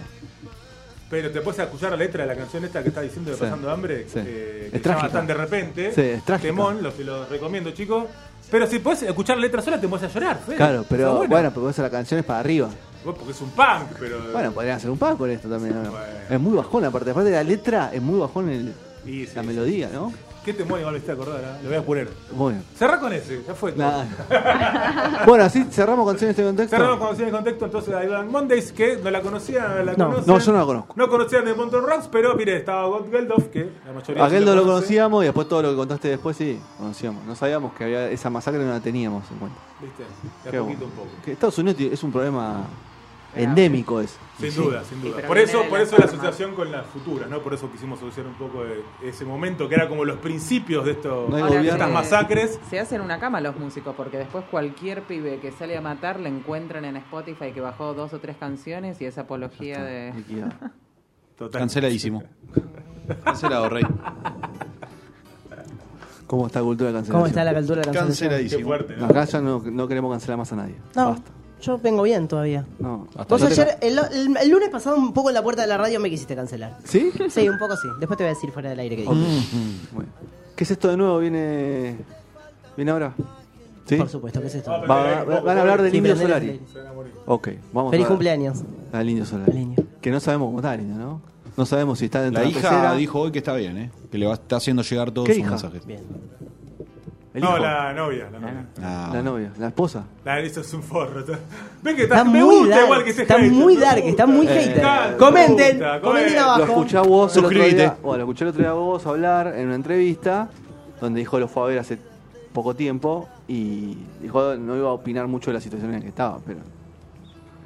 Pero 1.10 1.30
te 1.30 1.42
puedes 1.42 1.60
escuchar 1.60 1.90
la 1.90 1.96
letra 1.98 2.22
de 2.22 2.28
la 2.28 2.36
canción 2.36 2.64
esta 2.64 2.82
que 2.82 2.88
está 2.88 3.02
diciendo 3.02 3.30
de 3.32 3.36
Sí. 3.36 3.42
Pasando 3.42 3.70
Hambre, 3.70 4.06
Sí. 4.08 4.18
eh, 4.24 4.70
Es 4.72 4.72
que 4.72 4.78
se 4.78 4.88
llama 4.88 5.00
trágica. 5.00 5.18
tan 5.18 5.26
de 5.26 5.34
repente. 5.34 5.92
Sí, 5.94 6.00
es 6.00 6.24
trágica. 6.24 6.48
Temón, 6.48 6.82
los, 6.82 6.98
los 7.00 7.28
recomiendo, 7.28 7.70
chicos. 7.72 8.04
Pero 8.52 8.66
si 8.68 8.78
puedes 8.78 9.02
escuchar 9.02 9.36
la 9.38 9.42
letra 9.42 9.60
sola, 9.62 9.80
te 9.80 9.86
vas 9.88 10.02
a 10.04 10.08
llorar. 10.08 10.38
Fede. 10.46 10.56
Claro, 10.56 10.84
pero 10.88 11.16
bueno. 11.16 11.30
bueno, 11.30 11.50
pero 11.52 11.70
esa 11.70 11.82
la 11.82 11.90
canción 11.90 12.20
es 12.20 12.26
para 12.26 12.38
arriba. 12.40 12.68
Bueno, 13.02 13.18
Porque 13.18 13.32
es 13.32 13.40
un 13.40 13.50
punk, 13.50 13.96
pero. 13.98 14.30
Bueno, 14.30 14.52
podrían 14.52 14.76
hacer 14.76 14.90
un 14.90 14.98
pack 14.98 15.16
con 15.16 15.30
esto 15.30 15.48
también. 15.48 15.74
¿no? 15.82 15.90
Bueno. 15.90 16.04
Es 16.30 16.38
muy 16.38 16.54
bajón, 16.56 16.84
aparte, 16.84 17.10
aparte 17.10 17.30
de 17.30 17.36
la 17.36 17.42
letra, 17.42 17.90
es 17.92 18.00
muy 18.00 18.20
bajón 18.20 18.48
el- 18.50 18.72
sí, 19.04 19.26
la 19.34 19.42
melodía, 19.42 19.88
¿no? 19.92 20.12
¿Qué 20.44 20.52
temón 20.52 20.80
igual 20.80 20.94
me 20.94 20.98
hiciste 20.98 21.12
acordar? 21.12 21.40
ah? 21.44 21.58
Lo 21.62 21.68
voy 21.68 21.78
a 21.78 21.82
poner. 21.82 22.08
Bueno. 22.32 22.62
Cerrá 22.76 22.98
con 22.98 23.12
ese, 23.12 23.44
ya 23.46 23.54
fue. 23.54 23.72
Nada. 23.76 24.06
bueno, 25.26 25.44
así 25.44 25.64
cerramos 25.70 26.04
canciones 26.08 26.36
de 26.36 26.42
este 26.42 26.48
contexto. 26.50 26.76
Cerramos 26.76 26.98
con 26.98 27.06
canciones 27.08 27.32
de 27.32 27.38
contexto 27.38 27.64
entonces 27.66 27.94
a 27.94 28.04
Ivan 28.04 28.28
Mondays, 28.30 28.72
que 28.72 28.96
no 28.96 29.10
la 29.10 29.20
conocían, 29.22 29.68
no 29.76 29.84
la 29.84 29.92
No. 29.92 30.06
conocen. 30.06 30.26
No, 30.26 30.38
yo 30.40 30.52
no 30.52 30.58
la 30.58 30.64
conozco. 30.66 30.94
No 30.96 31.08
conocían 31.08 31.44
de 31.44 31.54
Ponton 31.54 31.86
Rocks, 31.86 32.08
pero 32.10 32.34
mire, 32.34 32.56
estaba 32.56 32.86
God 32.88 33.10
Geldof, 33.10 33.46
que 33.48 33.70
la 33.86 33.92
mayoría 33.92 34.24
A 34.24 34.28
sí 34.28 34.34
Geldo 34.34 34.56
lo 34.56 34.62
conocíamos 34.64 35.22
y 35.22 35.26
después 35.26 35.48
todo 35.48 35.62
lo 35.62 35.70
que 35.70 35.76
contaste 35.76 36.08
después 36.08 36.36
sí, 36.36 36.58
conocíamos. 36.76 37.24
No 37.24 37.36
sabíamos 37.36 37.72
que 37.74 37.84
había 37.84 38.10
esa 38.10 38.28
masacre, 38.28 38.64
no 38.64 38.72
la 38.72 38.80
teníamos 38.80 39.22
en 39.30 39.38
cuenta. 39.38 39.58
¿Viste? 39.80 40.02
De 40.50 40.58
a 40.58 40.60
poquito 40.60 40.80
bueno. 40.80 40.84
un 40.86 40.90
poco. 40.90 41.08
Que 41.24 41.32
Estados 41.32 41.56
Unidos 41.58 41.80
es 41.80 42.02
un 42.02 42.10
problema 42.10 42.64
endémico 43.34 44.00
es. 44.00 44.18
Sin 44.38 44.54
duda, 44.54 44.82
sin 44.84 45.00
duda. 45.00 45.22
Por 45.26 45.38
eso, 45.38 45.62
por 45.68 45.78
la 45.78 45.84
eso 45.84 45.96
la 45.98 46.06
asociación 46.06 46.54
con 46.54 46.72
las 46.72 46.84
futuras, 46.86 47.28
¿no? 47.30 47.40
Por 47.40 47.54
eso 47.54 47.70
quisimos 47.70 47.98
asociar 47.98 48.26
un 48.26 48.34
poco 48.34 48.64
de 48.64 48.82
ese 49.08 49.24
momento 49.24 49.68
que 49.68 49.74
era 49.76 49.88
como 49.88 50.04
los 50.04 50.18
principios 50.18 50.84
de, 50.84 50.92
esto, 50.92 51.26
No 51.28 51.36
hay 51.36 51.42
Ahora 51.42 51.54
de 51.54 51.58
gobierno. 51.58 51.84
estas 51.84 51.92
masacres. 51.92 52.60
Se 52.68 52.80
hacen 52.80 53.00
una 53.00 53.20
cama 53.20 53.40
los 53.40 53.56
músicos 53.56 53.94
porque 53.96 54.18
después 54.18 54.44
cualquier 54.50 55.02
pibe 55.02 55.38
que 55.40 55.52
sale 55.52 55.76
a 55.76 55.80
matar 55.80 56.18
le 56.18 56.28
encuentran 56.28 56.84
en 56.84 56.96
Spotify 56.96 57.52
que 57.52 57.60
bajó 57.60 57.94
dos 57.94 58.12
o 58.14 58.18
tres 58.18 58.36
canciones 58.36 59.00
y 59.00 59.04
es 59.04 59.16
apología 59.18 59.82
de. 59.82 60.12
Liquidado. 60.16 60.52
Total. 61.38 61.60
Canceladísimo. 61.60 62.22
Cancelado, 63.24 63.68
rey. 63.68 63.84
¿Cómo 66.26 66.46
está 66.46 66.60
la 66.60 66.64
cultura 66.64 66.88
de 66.90 66.94
cancelación? 66.96 67.14
¿Cómo 67.20 67.26
está 67.26 67.44
la 67.44 67.54
cultura 67.54 67.80
de 67.82 67.86
la 67.86 67.92
cancelación? 67.92 68.28
Qué 68.30 68.34
Canceladísimo. 68.36 68.66
fuerte, 68.66 68.96
¿no? 68.96 69.04
Acá 69.06 69.24
ya 69.24 69.40
no, 69.40 69.62
no 69.64 69.88
queremos 69.88 70.10
cancelar 70.12 70.38
más 70.38 70.52
a 70.52 70.56
nadie. 70.56 70.76
No, 70.96 71.10
Basta. 71.10 71.30
Yo 71.62 71.78
vengo 71.78 72.02
bien 72.02 72.28
todavía. 72.28 72.66
No. 72.78 73.06
Hasta 73.16 73.24
Vos 73.34 73.40
no 73.40 73.48
te- 73.48 73.52
ayer, 73.54 73.78
el, 73.80 73.98
el- 73.98 74.36
el 74.36 74.50
lunes 74.50 74.68
pasado, 74.68 74.96
un 74.96 75.12
poco 75.14 75.30
en 75.30 75.34
la 75.34 75.42
puerta 75.42 75.62
de 75.62 75.68
la 75.68 75.78
radio 75.78 75.98
me 76.00 76.10
quisiste 76.10 76.34
cancelar. 76.36 76.76
¿Sí? 76.84 77.10
Sí, 77.30 77.48
un 77.48 77.58
poco 77.58 77.76
sí. 77.76 77.88
Después 77.98 78.18
te 78.18 78.24
voy 78.24 78.32
a 78.32 78.34
decir 78.34 78.50
fuera 78.52 78.68
del 78.70 78.80
aire 78.80 78.96
que 78.96 79.02
dije. 79.02 79.14
Bueno. 79.92 80.10
¿Qué 80.54 80.64
es 80.64 80.70
esto 80.70 80.88
de 80.88 80.96
nuevo? 80.98 81.18
¿Viene, 81.18 81.96
¿Viene 82.76 82.90
ahora? 82.90 83.14
¿Sí? 83.86 83.96
Por 83.96 84.08
supuesto, 84.08 84.40
¿qué 84.40 84.46
es 84.48 84.54
esto? 84.56 84.70
Va, 84.70 84.78
Va- 84.86 85.24
va- 85.24 85.40
van 85.40 85.58
a 85.58 85.60
hablar 85.62 85.82
del 85.82 85.90
Sí, 85.90 85.96
Indio 85.98 86.14
prendele, 86.14 86.60
Solari. 86.72 87.00
Ok, 87.26 87.48
vamos 87.72 87.90
Feliz 87.90 88.06
a 88.06 88.08
cumpleaños. 88.08 88.58
al 88.92 89.08
Indio 89.10 89.24
Solari. 89.26 89.50
Al 89.52 89.58
Indio. 89.58 89.84
Que 90.00 90.10
no 90.10 90.20
sabemos 90.20 90.46
cómo 90.48 90.58
está 90.58 90.74
el 90.74 90.82
Indio, 90.82 90.96
¿no? 90.98 91.20
No 91.56 91.66
sabemos 91.66 91.98
si 91.98 92.06
está 92.06 92.22
dentro 92.22 92.40
La 92.42 92.46
de 92.48 92.52
la 92.54 92.58
hija 92.58 92.70
pecera. 92.70 92.94
dijo 92.94 93.20
hoy 93.20 93.30
que 93.32 93.38
está 93.38 93.54
bien, 93.54 93.76
¿eh? 93.76 93.90
Que 94.10 94.18
le 94.18 94.26
va, 94.26 94.34
está 94.34 94.56
haciendo 94.56 94.82
llegar 94.82 95.10
todos 95.10 95.26
¿Qué 95.26 95.34
sus 95.34 95.40
hija? 95.40 95.50
mensajes. 95.50 95.84
Bien. 95.86 96.00
El 97.34 97.40
No, 97.42 97.48
hijo. 97.50 97.58
la 97.60 97.92
novia, 97.94 98.28
la 98.30 98.38
novia. 98.38 98.66
Ah, 98.82 99.10
La 99.14 99.22
novia, 99.22 99.50
la 99.58 99.68
esposa. 99.68 100.04
La 100.24 100.38
eso 100.40 100.60
es 100.60 100.74
un 100.74 100.82
forro. 100.82 101.24
Ven 101.82 101.96
que 101.96 102.02
está, 102.02 102.16
Está 102.18 102.24
me 102.30 102.44
muy 102.44 102.56
gusta 102.58 102.74
dark, 102.74 102.84
igual 102.84 103.04
que 103.04 103.10
esté 103.10 103.22
está 103.22 103.34
hater, 103.38 103.50
muy 103.52 103.76
dark, 103.76 103.94
gusta. 103.96 104.10
está 104.10 104.26
muy 104.26 104.46
hater. 104.46 105.16
Comenten, 105.16 105.78
gusta, 105.78 106.00
comenten 106.02 106.38
abajo. 106.38 106.58
Lo 106.58 106.64
escuché 106.64 106.96
a 106.98 107.00
vos 107.00 107.32
el 107.36 107.38
otro 107.44 107.48
Suscríbete. 107.50 107.74
día. 107.76 107.96
Bueno, 108.02 108.18
lo 108.18 108.22
escuché 108.24 108.44
el 108.44 108.48
otro 108.50 108.60
día 108.62 108.70
a 108.70 108.74
vos 108.74 109.06
hablar 109.06 109.46
en 109.56 109.66
una 109.66 109.76
entrevista 109.76 110.48
donde 111.00 111.20
dijo 111.20 111.38
lo 111.40 111.48
fue 111.48 111.62
a 111.62 111.66
ver 111.66 111.78
hace 111.78 111.98
poco 112.52 112.74
tiempo 112.76 113.28
y 113.48 113.96
dijo 114.20 114.54
no 114.56 114.76
iba 114.76 114.90
a 114.90 114.92
opinar 114.92 115.26
mucho 115.26 115.50
de 115.50 115.54
la 115.54 115.60
situación 115.62 115.90
en 115.90 115.96
la 115.96 116.02
que 116.02 116.08
estaba, 116.08 116.38
pero 116.44 116.60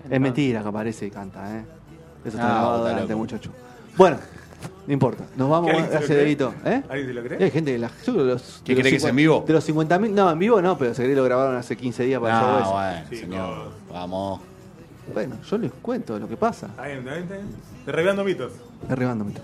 es 0.08 0.20
mentira 0.20 0.62
que 0.62 0.68
aparece 0.68 1.06
y 1.06 1.10
canta, 1.10 1.56
¿eh? 1.58 1.64
Eso 2.24 2.36
está 2.36 2.48
Ah, 2.50 2.60
grabado 2.60 2.84
delante, 2.84 3.14
muchacho. 3.16 3.50
Bueno, 3.96 4.18
no 4.86 4.92
importa. 4.92 5.24
Nos 5.36 5.50
vamos 5.50 5.70
¿Que 5.70 5.76
alguien 5.76 5.90
se 5.90 5.98
lo 5.98 5.98
a 5.98 6.06
cree? 6.06 6.18
Deguito, 6.18 6.54
¿eh? 6.64 6.82
¿Alguien 6.88 7.08
se 7.08 7.14
lo 7.14 7.22
cree? 7.24 7.44
hay 7.44 7.50
gente 7.50 7.72
que 7.72 7.78
la. 7.78 7.88
Yo 7.88 8.12
creo 8.12 8.16
que 8.26 8.32
los, 8.32 8.62
¿Qué 8.64 8.72
de 8.74 8.82
los 8.82 8.82
cree 8.82 8.90
que 8.92 8.96
es 8.96 9.04
en 9.04 9.10
50 9.10 9.16
vivo? 9.16 9.44
De 9.46 9.52
los 9.52 9.68
50.000. 9.68 10.10
No, 10.10 10.30
en 10.30 10.38
vivo 10.38 10.62
no, 10.62 10.78
pero 10.78 10.94
se 10.94 11.02
cree 11.02 11.14
que 11.14 11.16
lo 11.20 11.24
grabaron 11.24 11.56
hace 11.56 11.76
15 11.76 12.04
días 12.04 12.20
para 12.20 12.38
el 12.38 12.44
show 12.44 12.74
Ah, 12.76 12.92
ese. 12.92 13.02
bueno, 13.04 13.06
Sí, 13.10 13.16
señor. 13.16 13.70
Vamos. 13.92 14.40
Bueno, 15.14 15.36
yo 15.48 15.58
les 15.58 15.72
cuento 15.82 16.18
lo 16.18 16.28
que 16.28 16.36
pasa. 16.36 16.66
Está 16.66 16.84
bien, 16.86 16.98
está 16.98 17.10
bien, 17.12 17.22
está 17.24 17.34
bien. 17.36 17.46
Derribando 17.86 19.24
mitos. 19.24 19.42